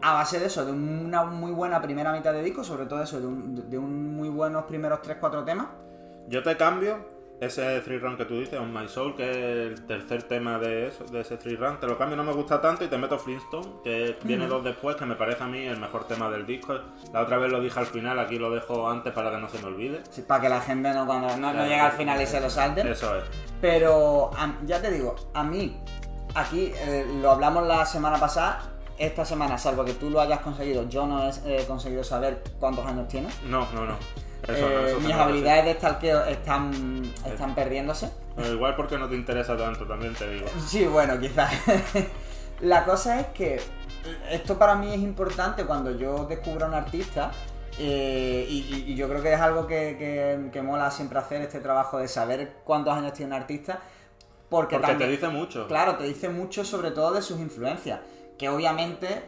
[0.02, 3.18] a base de eso, de una muy buena primera mitad de disco, sobre todo eso,
[3.18, 5.68] de un, de un muy buenos primeros 3-4 temas.
[6.28, 6.98] Yo te cambio
[7.40, 9.36] ese three run que tú dices, On My Soul, que es
[9.78, 11.78] el tercer tema de, eso, de ese three run.
[11.78, 14.96] Te lo cambio, no me gusta tanto y te meto Flintstone, que viene dos después,
[14.96, 16.78] que me parece a mí el mejor tema del disco.
[17.12, 19.58] La otra vez lo dije al final, aquí lo dejo antes para que no se
[19.60, 20.02] me olvide.
[20.10, 22.50] Sí, para que la gente no, cuando, no, no llegue al final y se lo
[22.50, 22.88] salte.
[22.90, 23.24] Eso es.
[23.60, 24.30] Pero
[24.64, 25.80] ya te digo, a mí,
[26.34, 28.62] aquí eh, lo hablamos la semana pasada,
[28.98, 32.84] esta semana, salvo que tú lo hayas conseguido, yo no he eh, conseguido saber cuántos
[32.84, 33.32] años tienes.
[33.44, 33.94] No, no, no.
[34.46, 38.10] Eso Eh, eso mis habilidades de stalkeo están, están perdiéndose.
[38.52, 40.46] igual porque no te interesa tanto, también te digo.
[40.66, 41.52] Sí, bueno, quizás.
[42.60, 43.60] La cosa es que
[44.30, 47.30] esto para mí es importante cuando yo descubro a un artista.
[47.80, 51.98] eh, y, yo creo que es algo que, que- que mola siempre hacer este trabajo
[51.98, 53.78] de saber cuántos años tiene un artista.
[54.48, 55.68] Porque, Porque te también- dice mucho.
[55.68, 58.00] Claro, te dice mucho sobre todo de sus influencias.
[58.36, 59.22] Que obviamente,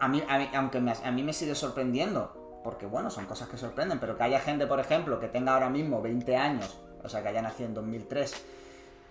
[0.00, 2.35] a mí, a mí- aunque me- a mí me sigue sorprendiendo,
[2.66, 5.70] porque bueno, son cosas que sorprenden, pero que haya gente, por ejemplo, que tenga ahora
[5.70, 8.34] mismo 20 años, o sea, que haya nacido en 2003,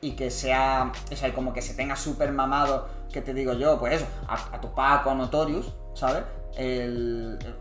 [0.02, 3.80] y que sea, o sea, como que se tenga súper mamado, que te digo yo,
[3.80, 6.24] pues eso, a, a Tupac o a Notorious, ¿sabes?
[6.58, 7.56] El, el-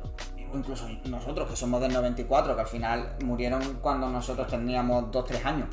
[0.52, 5.68] incluso nosotros, que somos del 94, que al final murieron cuando nosotros teníamos 2-3 años.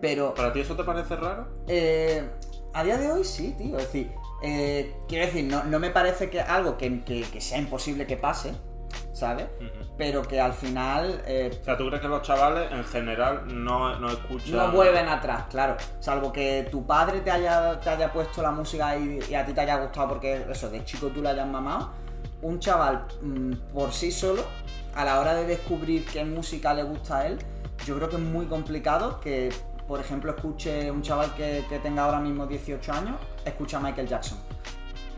[0.00, 1.48] Pero ¿Para ti eso te parece raro?
[1.66, 2.30] eh,
[2.74, 3.76] A día de hoy sí, tío.
[3.76, 4.12] Es decir,
[4.44, 8.16] eh, quiero decir, no, no me parece que algo que, que- que sea imposible que
[8.16, 8.54] pase,
[9.16, 9.46] ¿sabes?
[9.96, 13.98] Pero que al final eh, O sea, ¿tú crees que los chavales en general no,
[13.98, 14.56] no escuchan?
[14.56, 15.76] no vuelven atrás, claro.
[16.00, 19.54] Salvo que tu padre te haya, te haya puesto la música y, y a ti
[19.54, 21.92] te haya gustado porque eso, de chico tú la hayas mamado.
[22.42, 24.42] Un chaval mm, por sí solo,
[24.94, 27.38] a la hora de descubrir qué música le gusta a él,
[27.86, 29.50] yo creo que es muy complicado que,
[29.88, 34.08] por ejemplo, escuche un chaval que, que tenga ahora mismo 18 años, escucha a Michael
[34.08, 34.38] Jackson.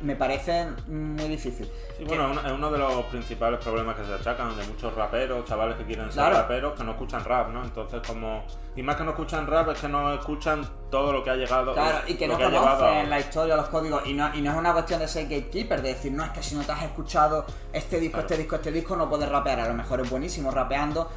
[0.00, 1.68] Me parece muy difícil.
[1.96, 5.76] Sí, bueno, es uno- de los principales problemas que se achacan de muchos raperos, chavales
[5.76, 6.36] que quieren ser Claro.
[6.36, 7.64] raperos, que no escuchan rap, ¿no?
[7.64, 8.44] Entonces, como.
[8.76, 11.74] Y más que no escuchan rap, es que no escuchan todo lo que ha llegado.
[11.74, 14.52] Claro, y que no llevado conocen a- la historia, los códigos, y no, y no
[14.52, 16.82] es una cuestión de ser gatekeeper, de decir, no, es que si no te has
[16.84, 18.26] escuchado este disco, Claro.
[18.26, 19.58] este disco, este disco, no puedes rapear.
[19.60, 21.10] A lo mejor es buenísimo rapeando,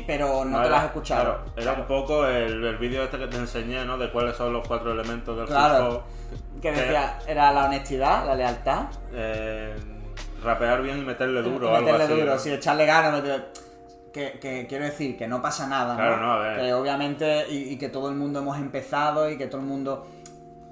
[0.00, 1.22] pero no te era- lo has escuchado.
[1.22, 1.80] Claro, era Claro.
[1.82, 3.98] un poco el, el vídeo este que te enseñé, ¿no?
[3.98, 6.04] De cuáles son los cuatro elementos del Claro.
[6.60, 9.74] Que decía, era la honestidad, la lealtad, Eh,
[10.42, 13.44] rapear bien y meterle duro, y meterle duro, sí, echarle ganas, meterle-
[14.12, 16.22] Que, que quiero decir, que no pasa nada, Claro, ¿no?
[16.26, 16.60] no, a ver.
[16.60, 20.06] Que obviamente, y, y que todo el mundo hemos empezado y que todo el mundo.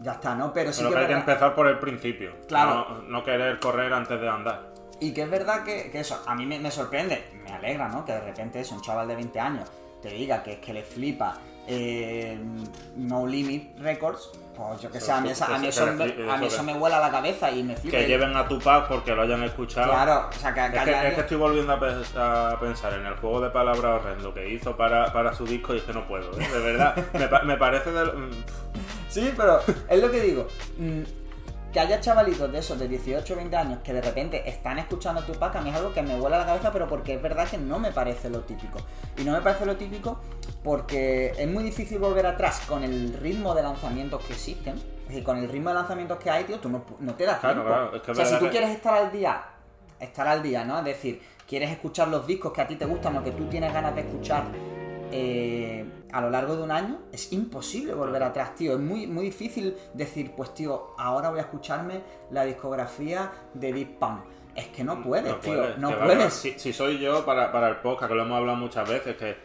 [0.02, 0.52] Ya está, ¿no?
[0.52, 2.32] Pero sí Pero que hay que empezar por el principio.
[2.48, 2.86] Claro.
[2.88, 4.60] No, no querer correr antes de andar.
[5.00, 8.04] Y que es verdad que, que eso, a mí me, me sorprende, me alegra, ¿no?
[8.04, 9.68] Que de repente eso, un chaval de 20 años
[10.02, 12.38] te diga que es que le flipa eh,
[12.96, 16.06] No Limit Records, pues yo que Eso- sé, a mí, esa- a mí eso me,
[16.06, 17.96] le fli- a mí eso eso que- me vuela la cabeza y me flipa.
[17.96, 19.90] Que lleven a Tupac porque lo hayan escuchado.
[19.92, 23.06] Claro, o sea, que, Es que, es que estoy volviendo a, pens- a pensar en
[23.06, 26.06] el juego de palabras horrendo que hizo para, para su disco y es que no
[26.08, 26.48] puedo, ¿eh?
[26.48, 26.96] de verdad.
[27.12, 28.04] me, pa- me parece de...
[28.06, 28.30] lo- mm,
[29.08, 30.46] Sí, pero es lo que digo.
[31.72, 35.22] Que haya chavalitos de esos de 18 o 20 años que de repente están escuchando
[35.22, 37.58] Tupac, a mí es algo que me vuela la cabeza, pero porque es verdad que
[37.58, 38.78] no me parece lo típico.
[39.16, 40.18] Y no me parece lo típico
[40.64, 44.74] porque es muy difícil volver atrás con el ritmo de lanzamientos que existen.
[44.76, 47.38] Es decir, con el ritmo de lanzamientos que hay, tío, tú no, no te das
[47.38, 47.68] Claro, tiempo.
[47.72, 49.42] claro, es que o sea, si tú que- quieres estar al día,
[50.00, 50.78] estar al día, ¿no?
[50.78, 53.72] Es decir, quieres escuchar los discos que a ti te gustan o que tú tienes
[53.72, 54.44] ganas de escuchar
[55.12, 58.72] eh, a lo largo de un año, es imposible volver atrás, tío.
[58.72, 63.98] Es muy, muy difícil decir, pues tío, ahora voy a escucharme la discografía de Deep
[63.98, 64.20] Punk.
[64.54, 66.32] Es que no puedes, tío, puedes, no puedes.
[66.34, 69.36] Si, si soy yo para, para el podcast, que lo hemos hablado muchas veces, que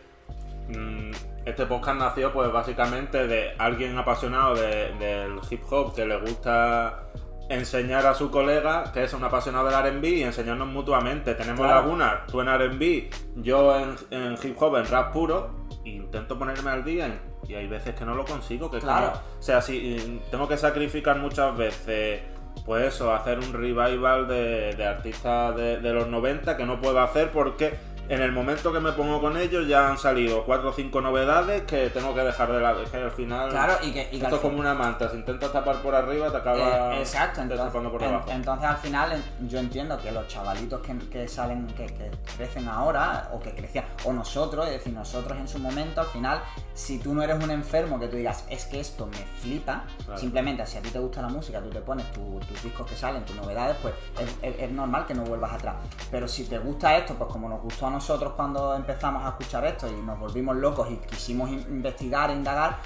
[0.77, 1.11] mm,
[1.45, 7.03] este podcast nació pues básicamente de alguien apasionado de- del hip hop que le gusta
[7.49, 11.35] enseñar a su colega que es un apasionado del R&B y enseñarnos mutuamente.
[11.35, 11.81] Tenemos Claro.
[11.81, 15.51] lagunas, tú en R&B, yo en, en hip hop, en rap puro,
[15.85, 18.71] e intento ponerme al día y hay veces que no lo consigo.
[18.71, 19.13] Que Claro.
[19.37, 22.21] o sea, si tengo que sacrificar muchas veces,
[22.65, 26.99] pues eso, hacer un revival de, de artistas de, de los 90 que no puedo
[27.01, 27.75] hacer porque
[28.07, 31.63] en el momento que me pongo con ellos ya han salido cuatro o cinco novedades
[31.63, 32.83] que tengo que dejar de lado.
[32.83, 33.49] Es que al final.
[33.49, 36.29] Claro, y que, y que esto es como una manta, si intentas tapar por arriba
[36.31, 38.29] te acaba Eh, exacto, entonces, por en- debajo.
[38.31, 43.29] entonces al final yo entiendo que los chavalitos que, que salen, que, que crecen ahora,
[43.33, 46.41] o que crecían, o nosotros, es decir, nosotros en su momento, al final,
[46.73, 50.19] si tú no eres un enfermo que tú digas, es que esto me flipa, Claro.
[50.19, 52.95] simplemente si a ti te gusta la música, tú te pones tu- tus discos que
[52.95, 55.75] salen, tus novedades, pues es, es- es normal que no vuelvas atrás.
[56.11, 59.65] Pero si te gusta esto, pues como nos gustó a nosotros cuando empezamos a escuchar
[59.65, 62.77] esto y nos volvimos locos y quisimos in- investigar, indagar,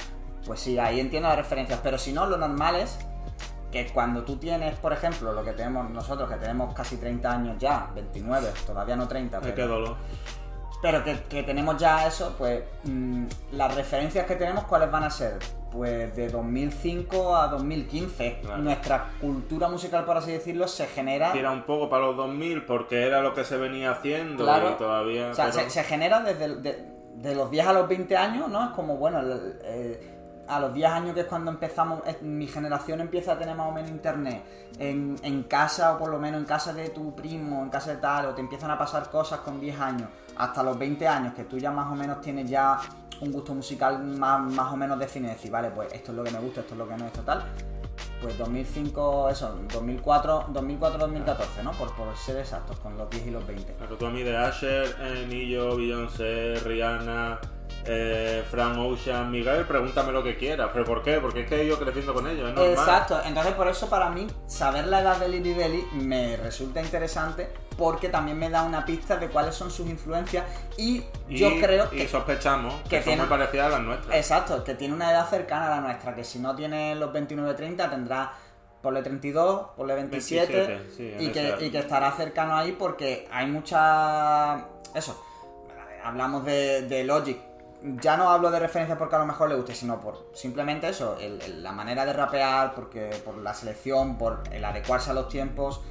[0.45, 1.79] pues sí, ahí entiendo las referencias.
[1.83, 2.97] Pero si no, lo normal es
[3.71, 7.57] que cuando tú tienes, por ejemplo, lo que tenemos nosotros, que tenemos casi 30 años
[7.59, 9.95] ya, 29, todavía no 30, Ay, pero, qué dolor.
[10.81, 15.09] pero que, que tenemos ya eso, pues mm, las referencias que tenemos, ¿cuáles van a
[15.09, 15.37] ser?
[15.71, 18.39] Pues de 2005 a 2015.
[18.41, 18.61] Claro.
[18.63, 21.31] Nuestra cultura musical, por así decirlo, se genera...
[21.31, 24.71] Tira un poco para los 2000 porque era lo que se venía haciendo Claro.
[24.71, 25.29] y todavía.
[25.29, 28.49] O sea, pero- se, se genera desde de, de los 10 a los 20 años,
[28.49, 28.63] ¿no?
[28.65, 30.15] Es como, bueno, el- eh,
[30.47, 33.71] a los 10 años que es cuando empezamos, mi generación empieza a tener más o
[33.71, 34.41] menos internet
[34.79, 37.97] en, en casa, o por lo menos en casa de tu primo, en casa de
[37.97, 41.43] tal, o te empiezan a pasar cosas con 10 años, hasta los 20 años, que
[41.43, 42.79] tú ya más o menos tienes ya
[43.21, 46.39] un gusto musical más, o menos definido, decir, vale, pues esto es lo que me
[46.39, 47.43] gusta, esto es lo que no, esto tal.
[48.21, 51.71] Pues 2005, eso, 2004, 2004-2014, ¿no?
[51.71, 53.73] Por, por ser exactos, con los 10 y los 20.
[53.73, 55.25] Claro, tú a mí de Asher, eh,
[55.77, 57.39] Beyoncé, Rihanna,
[57.85, 60.69] eh, Frank Ocean, Miguel, pregúntame lo que quieras.
[60.73, 61.19] ¿Pero por qué?
[61.19, 62.73] Porque es que he ido creciendo con ellos, es normal.
[62.73, 67.49] Exacto, entonces por eso para mí saber la edad de Lili Belly me resulta interesante
[67.77, 70.43] porque también me da una pista de cuáles son sus influencias
[70.77, 72.07] y, Y, yo creo y que...
[72.09, 74.15] sospechamos que, que son tiene- muy parecidas a las nuestras.
[74.17, 77.89] Exacto, que tiene una edad cercana a la nuestra, que si no tiene los 29-30
[77.89, 78.33] tendrá
[78.81, 83.47] ponle 32, ponle 27, 27, sí, y, que, y que estará cercano ahí porque hay
[83.47, 84.65] mucha...
[84.93, 85.21] Eso,
[86.03, 87.37] hablamos de, de Logic,
[88.01, 91.17] ya no hablo de referencias porque a lo mejor le guste, sino por simplemente eso,
[91.19, 95.27] el- el- la manera de rapear, porque por la selección, por el adecuarse a los
[95.29, 95.81] tiempos.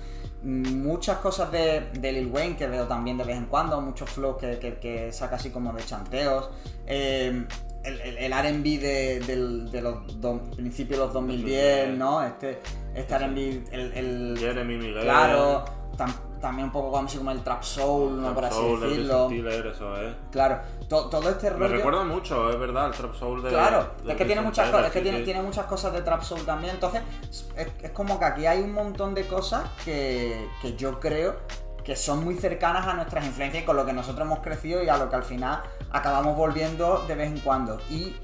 [0.42, 4.36] Muchas cosas de, de Lil Wayne que veo también de vez en cuando, muchos flows
[4.38, 6.50] que, que- que saca así como de chanteos.
[6.86, 7.44] eh,
[7.84, 12.22] el, el, RB de, los do- principios de los 2010, ¿no?
[12.22, 12.58] Este,
[12.94, 15.02] este RB, el, el- Jeremy Miguel.
[15.04, 15.64] Claro,
[15.96, 18.34] tam- también un poco como así como el trap soul, ¿no?
[18.34, 19.26] por así Soul, decirlo.
[19.26, 20.14] Stiller, eso es.
[20.30, 21.76] Claro, to- todo este Me rollo.
[21.76, 23.48] recuerda mucho, es verdad, el Trap Soul de.
[23.50, 26.22] Claro, de es que tiene muchas cosas, es que tiene, tiene muchas cosas de trap
[26.22, 26.74] soul también.
[26.74, 27.02] Entonces,
[27.56, 31.36] es, es como que aquí hay un montón de cosas que, que yo creo
[31.84, 34.88] que son muy cercanas a nuestras influencias y con lo que nosotros hemos crecido y
[34.90, 37.78] a lo que al final acabamos volviendo de vez en cuando.
[37.88, 38.14] Y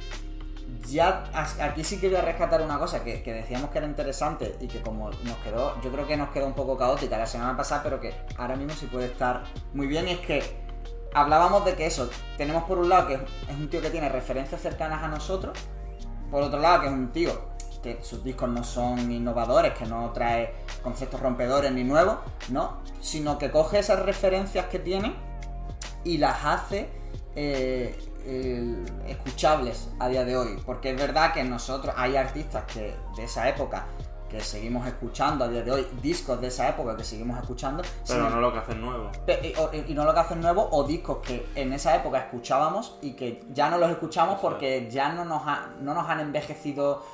[0.88, 1.24] ya
[1.60, 4.66] aquí sí que voy a rescatar una cosa que, que decíamos que era interesante y
[4.66, 7.82] que como nos quedó, yo creo que nos quedó un poco caótica la semana pasada,
[7.82, 10.64] pero que ahora mismo sí puede estar muy bien y es que
[11.14, 14.60] hablábamos de que eso, tenemos por un lado que es un tío que tiene referencias
[14.60, 15.56] cercanas a nosotros,
[16.30, 20.10] por otro lado que es un tío que sus discos no son innovadores, que no
[20.12, 22.16] trae conceptos rompedores ni nuevos,
[22.48, 22.78] ¿no?
[23.02, 25.14] Sino que coge esas referencias que tiene
[26.02, 26.88] y las hace
[27.36, 30.62] eh, el- escuchables a día de hoy.
[30.64, 33.86] Porque es verdad que nosotros, hay artistas que de esa época
[34.28, 38.28] que seguimos escuchando a día de hoy, discos de esa época que seguimos escuchando, Pero
[38.30, 39.10] no lo que hacen nuevo.
[39.86, 43.44] Y, no lo que hacen nuevo o discos que en esa época escuchábamos y que
[43.52, 47.04] ya no los escuchamos porque ya no nos, ha- no nos han envejecido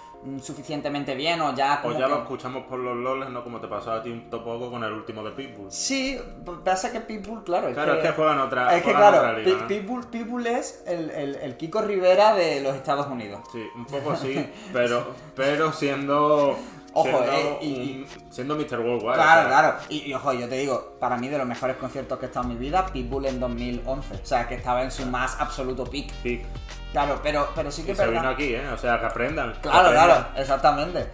[0.42, 3.60] suficientemente bien o ya O como ya que- lo escuchamos por los loles, no como
[3.60, 5.70] te pasó a ti un poco con el último de Pitbull.
[5.72, 6.18] Sí,
[6.64, 9.62] pasa que Pitbull, claro, Claro, es que juegan otra, es que claro, otra liga, Pi-
[9.62, 9.66] ¿no?
[9.68, 13.40] Pitbull, Pitbull es el, el- el Kiko Rivera de los Estados Unidos.
[13.50, 14.34] Sí, un poco sí,
[14.72, 16.56] pero, pero siendo.
[16.93, 18.80] Ojo, siendo, eh, y- un- siendo Mr.
[18.80, 19.14] Worldwide.
[19.14, 19.78] Claro, o sea, claro.
[19.88, 22.47] Y, y, ojo, yo te digo, para mí de los mejores conciertos que he estado
[22.47, 24.14] en mi vida, Pitbull en 2011.
[24.14, 26.11] O sea, que estaba en su más absoluto peak.
[26.22, 26.45] Pic.
[26.93, 28.68] Claro, pero, pero sí que Y se vino aquí, ¿eh?
[28.72, 29.53] O sea, que aprendan.
[29.55, 30.07] que Claro, aprendan.
[30.07, 31.07] claro, exactamente.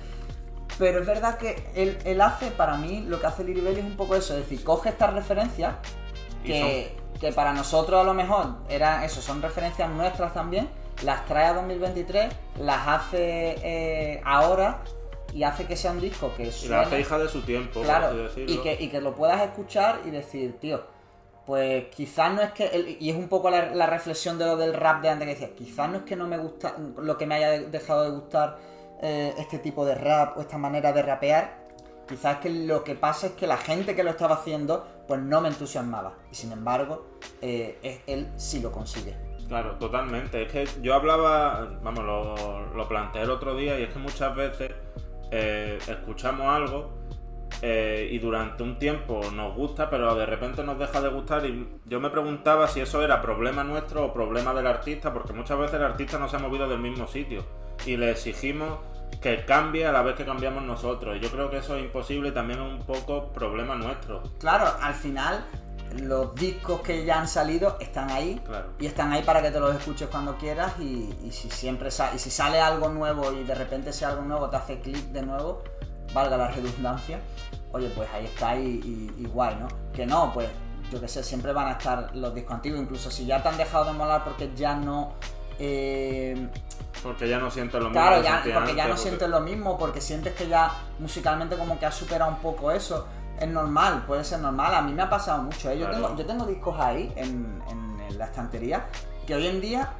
[0.78, 3.96] Pero es verdad que él, él hace, para mí, lo que hace Liribelli es un
[3.96, 5.74] poco eso, es decir, coge estas referencias
[6.44, 10.68] que, que para nosotros a lo mejor eran eso, son referencias nuestras también,
[11.02, 14.78] las trae a 2023, las hace eh, ahora
[15.36, 18.08] y hace que sea un disco que Y la hace hija de su tiempo, claro,
[18.08, 18.54] por así decirlo.
[18.54, 20.82] y que, y que lo puedas escuchar y decir, tío,
[21.44, 24.56] pues quizás no es que, el- y es un poco la, la reflexión de lo
[24.56, 27.26] del rap de antes que decía, quizás no es que no me gusta, lo que
[27.26, 28.58] me haya de- dejado de gustar
[29.02, 31.66] eh, este tipo de rap o esta manera de rapear,
[32.08, 35.20] quizás es que lo que pasa es que la gente que lo estaba haciendo, pues
[35.20, 36.14] no me entusiasmaba.
[36.32, 37.06] Y sin embargo,
[37.42, 39.14] eh, él sí lo consigue.
[39.48, 40.42] Claro, totalmente.
[40.42, 44.34] Es que yo hablaba, vamos, lo, lo planteé el otro día y es que muchas
[44.34, 44.72] veces
[45.30, 46.96] eh, escuchamos algo
[47.62, 51.68] eh, y durante un tiempo nos gusta, pero de repente nos deja de gustar y
[51.86, 55.74] yo me preguntaba si eso era problema nuestro o problema del artista, porque muchas veces
[55.74, 57.44] el artista no se ha movido del mismo sitio
[57.86, 58.78] y le exigimos
[59.22, 61.16] que cambie a la vez que cambiamos nosotros.
[61.16, 64.22] Y yo creo que eso es imposible y también es un poco problema nuestro.
[64.38, 65.44] Claro, al final
[66.02, 68.68] los discos que ya han salido están ahí Claro.
[68.78, 72.14] y están ahí para que te los escuches cuando quieras y, y si siempre sa-
[72.14, 75.22] y si sale algo nuevo y de repente ese algo nuevo te hace clic de
[75.22, 75.62] nuevo,
[76.12, 77.20] valga la redundancia,
[77.72, 79.68] oye pues ahí está y, y- y guay, ¿no?
[79.92, 80.48] Que no, pues
[80.92, 83.56] yo que sé, siempre van a estar los discos antiguos, incluso si ya te han
[83.56, 85.14] dejado de molar porque ya no...
[85.58, 86.48] eh,
[87.02, 88.00] Porque ya no siento lo mismo.
[88.00, 91.78] Claro, ya, porque ya no porque- sientes lo mismo, porque sientes que ya musicalmente como
[91.78, 93.06] que has superado un poco eso.
[93.40, 94.74] Es normal, puede ser normal.
[94.74, 95.70] A mí me ha pasado mucho.
[95.70, 95.78] ¿eh?
[95.78, 96.06] Yo, Claro.
[96.06, 98.86] tengo, yo tengo discos ahí en, en- en la estantería
[99.26, 99.90] que hoy en día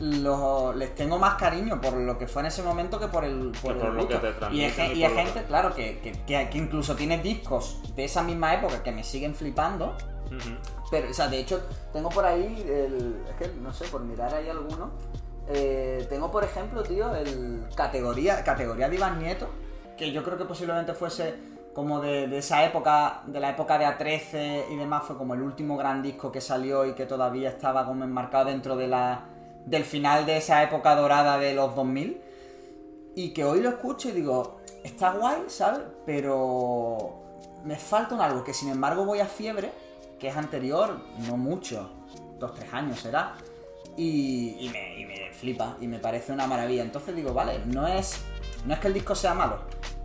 [0.00, 3.52] los- les tengo más cariño por lo que fue en ese momento que por el,
[3.62, 6.00] por Que el por lo que te Y gen- y y hay gente, claro, que,
[6.00, 9.96] que- que- que incluso tiene discos de esa misma época que me siguen flipando.
[10.90, 11.62] Pero, o sea, de hecho,
[11.92, 13.22] tengo por ahí el.
[13.28, 14.90] Es que no sé, por mirar ahí alguno.
[15.48, 19.48] eh, tengo, por ejemplo, tío, el categoría, categoría de Iván Nieto,
[19.98, 21.34] que yo creo que posiblemente fuese
[21.72, 25.76] como de, esa época, de la época de A13 y demás, fue como el último
[25.76, 29.24] gran disco que salió y que todavía estaba como enmarcado dentro de la,
[29.64, 32.20] del final de esa época dorada de los 2000.
[33.14, 35.82] Y que hoy lo escucho y digo, está guay, ¿sabes?
[36.04, 37.22] Pero
[37.64, 39.72] me falta un algo, que sin embargo voy a Fiebre,
[40.18, 41.90] que es anterior, no mucho,
[42.38, 43.34] dos, tres años será,
[43.96, 46.82] y, y me, y me flipa, y me parece una maravilla.
[46.82, 48.24] Entonces digo, vale, no es,
[48.66, 49.58] no es que el disco sea malo,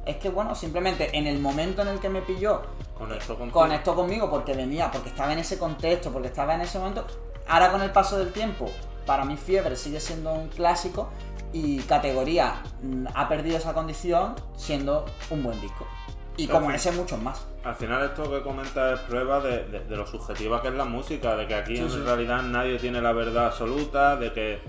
[0.07, 2.61] es que bueno, simplemente en el momento en el que me pilló,
[2.97, 3.51] contigo.
[3.51, 7.05] conectó conmigo porque venía, porque estaba en ese contexto, porque estaba en ese momento.
[7.47, 8.65] Ahora con el paso del tiempo,
[9.05, 11.09] para mí Fiebre sigue siendo un clásico
[11.53, 15.87] y categoría mm, ha perdido esa condición siendo un buen disco.
[16.35, 17.47] Y como fin- ese, muchos más.
[17.63, 20.85] Al final esto que comenta es prueba de, de- de lo subjetiva que es la
[20.85, 21.97] música, de que aquí Sí, en sí.
[22.05, 24.61] realidad nadie tiene la verdad absoluta, de que,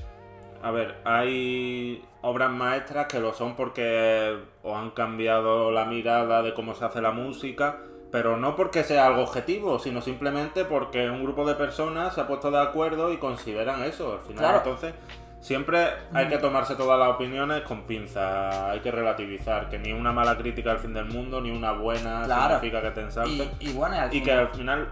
[0.63, 6.55] a ver, hay obras maestras que lo son porque o han cambiado la mirada de
[6.55, 7.79] cómo se hace la música,
[8.11, 12.27] pero no porque sea algo objetivo, sino simplemente porque un grupo de personas se ha
[12.27, 14.15] puesto de acuerdo y consideran eso.
[14.15, 14.59] Al final, Claro.
[14.59, 14.95] entonces,
[15.41, 20.13] siempre hay que tomarse todas las opiniones con pinzas, hay que relativizar, que ni una
[20.13, 22.55] mala crítica al fin del mundo, ni una buena Claro.
[22.57, 23.51] significa que te ensalte.
[23.61, 24.89] Y, y bueno, y al Y que al final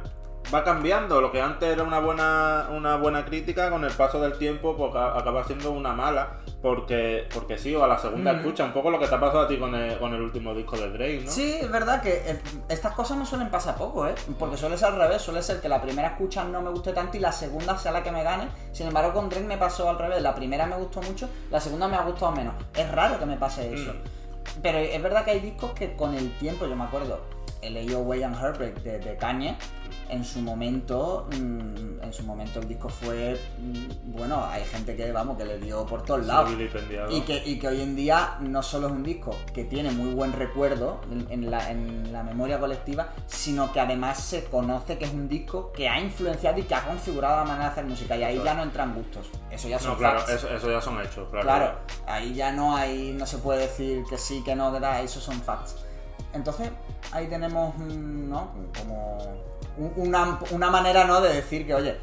[0.52, 1.20] va cambiando.
[1.20, 4.90] Lo que antes era una buena, una buena crítica, con el paso del tiempo pues,
[4.94, 6.40] acaba siendo una mala.
[6.62, 8.64] Porque, porque sí, o a la segunda escucha.
[8.64, 10.76] Un poco lo que te ha pasado a ti con el, con el último disco
[10.76, 11.30] de Drake, ¿no?
[11.30, 14.14] Sí, es verdad que eh, estas cosas me suelen pasar poco, ¿eh?
[14.38, 17.16] Porque suele ser al revés, suele ser que la primera escucha no me guste tanto
[17.16, 18.48] y la segunda sea la que me gane.
[18.72, 20.22] Sin embargo, con Drake me pasó al revés.
[20.22, 22.54] La primera me gustó mucho, la segunda me ha gustado menos.
[22.74, 23.92] Es raro que me pase eso.
[23.92, 24.60] Mm.
[24.62, 27.20] Pero es verdad que hay discos que con el tiempo, yo me acuerdo,
[27.62, 28.00] el A.O.
[28.00, 29.56] Way and Heartbreak de, de Kanye,
[30.08, 35.10] en su momento, mm, en su momento el disco fue, mm, bueno, hay gente que,
[35.12, 36.50] vamos, que le dio por todos lados.
[37.10, 40.12] Y que, y que hoy en día no solo es un disco que tiene muy
[40.14, 41.00] buen recuerdo
[41.30, 45.72] en, la, en la memoria colectiva, sino que además se conoce que es un disco
[45.72, 48.16] que ha influenciado y que ha configurado la manera de hacer música.
[48.16, 48.56] Y ahí Eso ya es.
[48.56, 49.26] no entran gustos.
[49.50, 50.32] Eso ya son No, claro, facts.
[50.32, 51.42] eso, eso ya son hechos, claro.
[51.44, 55.04] Claro, ahí ya no hay, no se puede decir que sí, que no, que tal,
[55.04, 55.76] esos son facts.
[56.32, 56.70] Entonces,
[57.12, 58.50] ahí tenemos, mm, ¿no?
[58.78, 59.18] Como
[59.78, 61.20] un- una, una manera, ¿no?
[61.20, 61.96] De decir que, oye,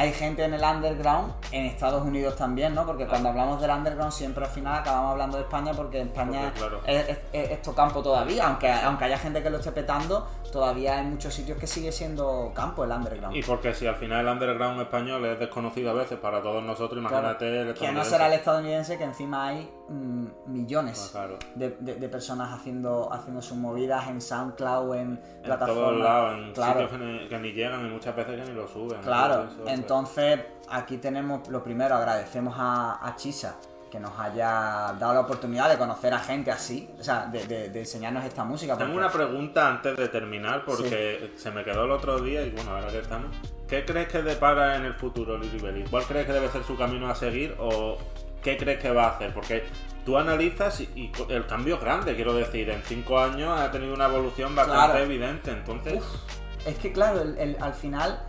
[0.00, 2.86] hay gente en el underground, en Estados Unidos también, ¿no?
[2.86, 6.58] Porque cuando hablamos del underground siempre al final acabamos hablando de España porque España Porque,
[6.58, 6.80] claro.
[6.86, 10.98] es, es- es esto campo todavía, aunque, aunque haya gente que lo esté petando, todavía
[10.98, 13.36] hay muchos sitios que sigue siendo campo el underground.
[13.36, 16.98] Y porque si al final el underground español es desconocido a veces para todos nosotros,
[16.98, 21.36] imagínate el que no será el estadounidense, que encima hay mm, millones claro.
[21.54, 25.84] de, de- de personas haciendo, haciendo sus movidas en SoundCloud, en En plataformas.
[25.84, 28.66] todos lados, en sitios que ni, que ni llegan y muchas veces que ni lo
[28.66, 29.00] suben.
[29.02, 29.44] claro.
[29.44, 29.74] Eso, pues.
[29.94, 30.38] Entonces,
[30.68, 33.56] aquí tenemos, lo primero, agradecemos a, a Chisa
[33.90, 37.70] que nos haya dado la oportunidad de conocer a gente así, o sea, de, de-
[37.70, 38.78] de enseñarnos esta música.
[38.78, 42.50] Tengo porque- una pregunta antes de terminar porque se me quedó el otro día y
[42.50, 43.34] bueno, ahora que estamos.
[43.66, 45.82] ¿Qué crees que depara en el futuro Lili Belli?
[45.90, 47.98] ¿Cuál crees que debe ser su camino a seguir o
[48.44, 49.34] qué crees que va a hacer?
[49.34, 49.64] Porque
[50.06, 54.06] tú analizas y, el cambio es grande, quiero decir, en cinco años ha tenido una
[54.06, 55.02] evolución bastante Claro.
[55.04, 55.94] evidente, entonces...
[55.94, 58.20] Uf, es que claro, el- el- al final...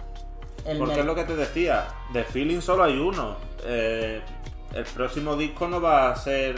[0.66, 3.38] El Porque es lo que te decía, de feeling solo hay uno.
[3.66, 4.22] Eh,
[4.76, 6.56] el próximo disco no va a ser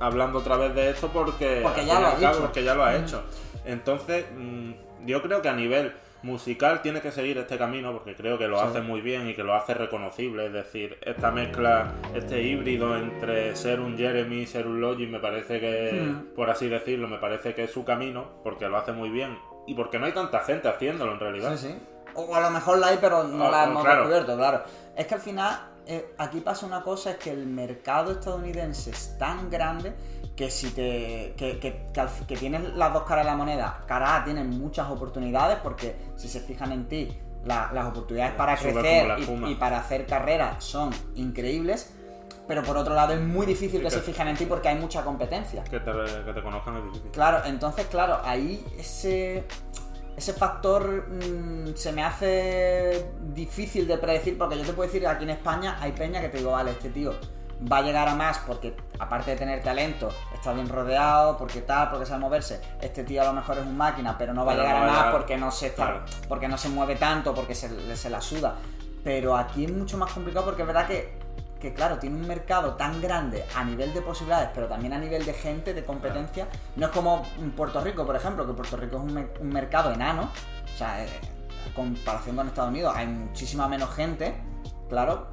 [0.00, 3.02] hablando otra vez de esto porque, ya lo cabo, porque ya lo ha Mm.
[3.04, 3.22] hecho.
[3.64, 4.72] Entonces, mm,
[5.06, 8.58] yo creo que a nivel musical tiene que seguir este camino porque creo que lo
[8.58, 8.66] Sí.
[8.66, 10.46] hace muy bien y que lo hace reconocible.
[10.46, 15.20] Es decir, esta mezcla, este híbrido entre ser un Jeremy y ser un Logic, me
[15.20, 16.34] parece que, Mm.
[16.34, 19.74] por así decirlo, me parece que es su camino porque lo hace muy bien y
[19.74, 21.56] porque no hay tanta gente haciéndolo en realidad.
[21.56, 21.78] Sí, sí.
[22.20, 24.00] O a lo mejor la hay, pero no Ah, la ah, hemos claro.
[24.00, 24.62] descubierto, claro.
[24.96, 29.16] Es que al final, eh, aquí pasa una cosa, es que el mercado estadounidense es
[29.18, 29.94] tan grande
[30.36, 31.34] que si te.
[31.36, 33.84] que, que, que al- que tienes las dos caras de la moneda.
[33.86, 38.56] Cara A tienen muchas oportunidades, porque si se fijan en ti, la- las oportunidades para
[38.56, 41.94] Sube crecer y- para hacer carrera son increíbles.
[42.48, 44.68] Pero por otro lado es muy difícil Sí, que que- se fijen en ti porque
[44.68, 45.62] hay mucha competencia.
[45.64, 45.92] Que te,
[46.24, 47.10] que te conozcan es difícil.
[47.10, 49.44] Claro, entonces, claro, ahí ese,
[50.18, 55.08] ese factor mm, se me hace difícil de predecir porque yo te puedo decir que
[55.08, 57.12] aquí en España hay peña que te digo, vale, este tío
[57.70, 61.90] va a llegar a más porque aparte de tener talento, está bien rodeado, porque tal,
[61.90, 62.60] porque sabe moverse.
[62.80, 64.90] Este tío a lo mejor es un máquina, pero no va Pero a llegar no
[64.92, 66.04] a más porque no se está, Claro.
[66.28, 68.56] porque no se mueve tanto, porque se, se la suda.
[69.04, 71.18] Pero aquí es mucho más complicado porque es verdad que,
[71.60, 75.24] que, claro, tiene un mercado tan grande a nivel de posibilidades, pero también a nivel
[75.24, 76.46] de gente, de competencia.
[76.76, 77.22] No es como
[77.56, 80.30] Puerto Rico, por ejemplo, que Puerto Rico es un, me- un mercado enano.
[80.72, 81.08] O sea, eh,
[81.66, 84.34] en comparación con Estados Unidos hay muchísima menos gente.
[84.88, 85.28] Claro,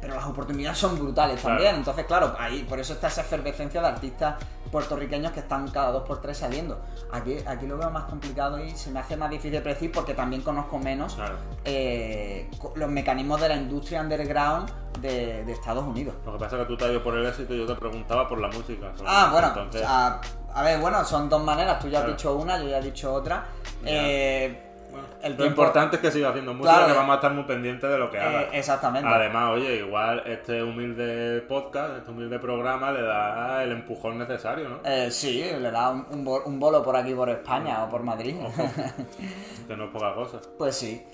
[0.00, 1.56] pero las oportunidades son brutales Claro.
[1.56, 1.74] también.
[1.76, 4.36] Entonces, claro, ahí por eso está esa efervescencia de artistas
[4.74, 6.80] puertorriqueños que están cada dos por tres saliendo.
[7.12, 10.14] Aquí, aquí lo veo más complicado y se me hace más difícil de predecir porque
[10.14, 11.36] también conozco menos Claro.
[11.64, 14.68] eh, los mecanismos de la industria underground
[15.00, 16.16] de, de Estados Unidos.
[16.26, 17.76] Lo que pasa es que tú te has ido por el éxito y yo te
[17.76, 18.92] preguntaba por la música.
[19.06, 21.78] Ah, bueno, Entonces, a ver, bueno, son dos maneras.
[21.78, 23.44] Tú ya has dicho una, yo ya he dicho otra.
[23.84, 24.63] Eh,
[24.94, 27.32] bueno, el lo tiempo- importante es que siga haciendo música, Claro, que vamos a estar
[27.32, 28.42] muy pendientes de lo que haga.
[28.42, 29.08] eh, exactamente.
[29.08, 34.78] Además, oye, igual este humilde podcast, este humilde programa le da el empujón necesario, ¿no?
[34.84, 38.02] Eh, sí, le da un, un bo- un bolo por aquí, por España o por
[38.02, 38.36] Madrid.
[38.42, 38.62] Ojo,
[39.68, 40.40] que no es poca cosa.
[40.58, 41.04] Pues sí.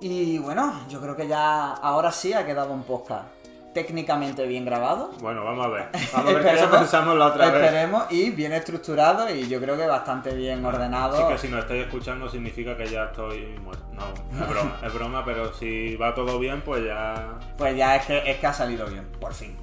[0.00, 3.26] Y bueno, yo creo que ya ahora sí ha quedado un podcast.
[3.82, 5.10] Técnicamente bien grabado.
[5.20, 5.88] Bueno, vamos a ver.
[6.12, 7.62] Vamos a ver qué eso Esperemos- pensamos la otra vez.
[7.62, 11.16] Esperemos, y bien estructurado y yo creo que bastante bien ordenado.
[11.16, 13.84] Así que si no estáis escuchando significa que ya estoy muerto.
[13.92, 17.38] No, es broma, es broma, pero si va todo bien, pues ya.
[17.56, 19.56] Pues ya es que, es que ha salido bien, por fin.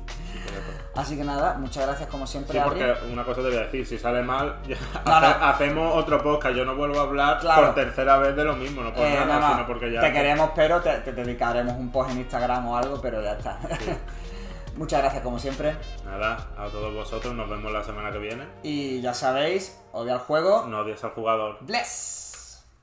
[0.96, 2.80] Así que nada, muchas gracias como siempre, Sí, Adri.
[2.82, 5.46] porque una cosa te voy a decir, si sale mal, ya No, hace- no.
[5.46, 6.56] hacemos otro podcast.
[6.56, 7.66] Yo no vuelvo a hablar Claro.
[7.68, 10.02] por tercera vez de lo mismo, no por Eh, nada, no, no, sino porque ya.
[10.02, 13.60] Te queremos, pero te, te dedicaremos un post en Instagram o algo, pero ya está.
[14.78, 15.74] Muchas gracias como siempre.
[16.04, 18.46] Nada, a todos vosotros, nos vemos la semana que viene.
[18.62, 20.66] Y ya sabéis, odia al juego.
[20.68, 21.58] No odies al jugador.
[21.62, 22.25] Bless.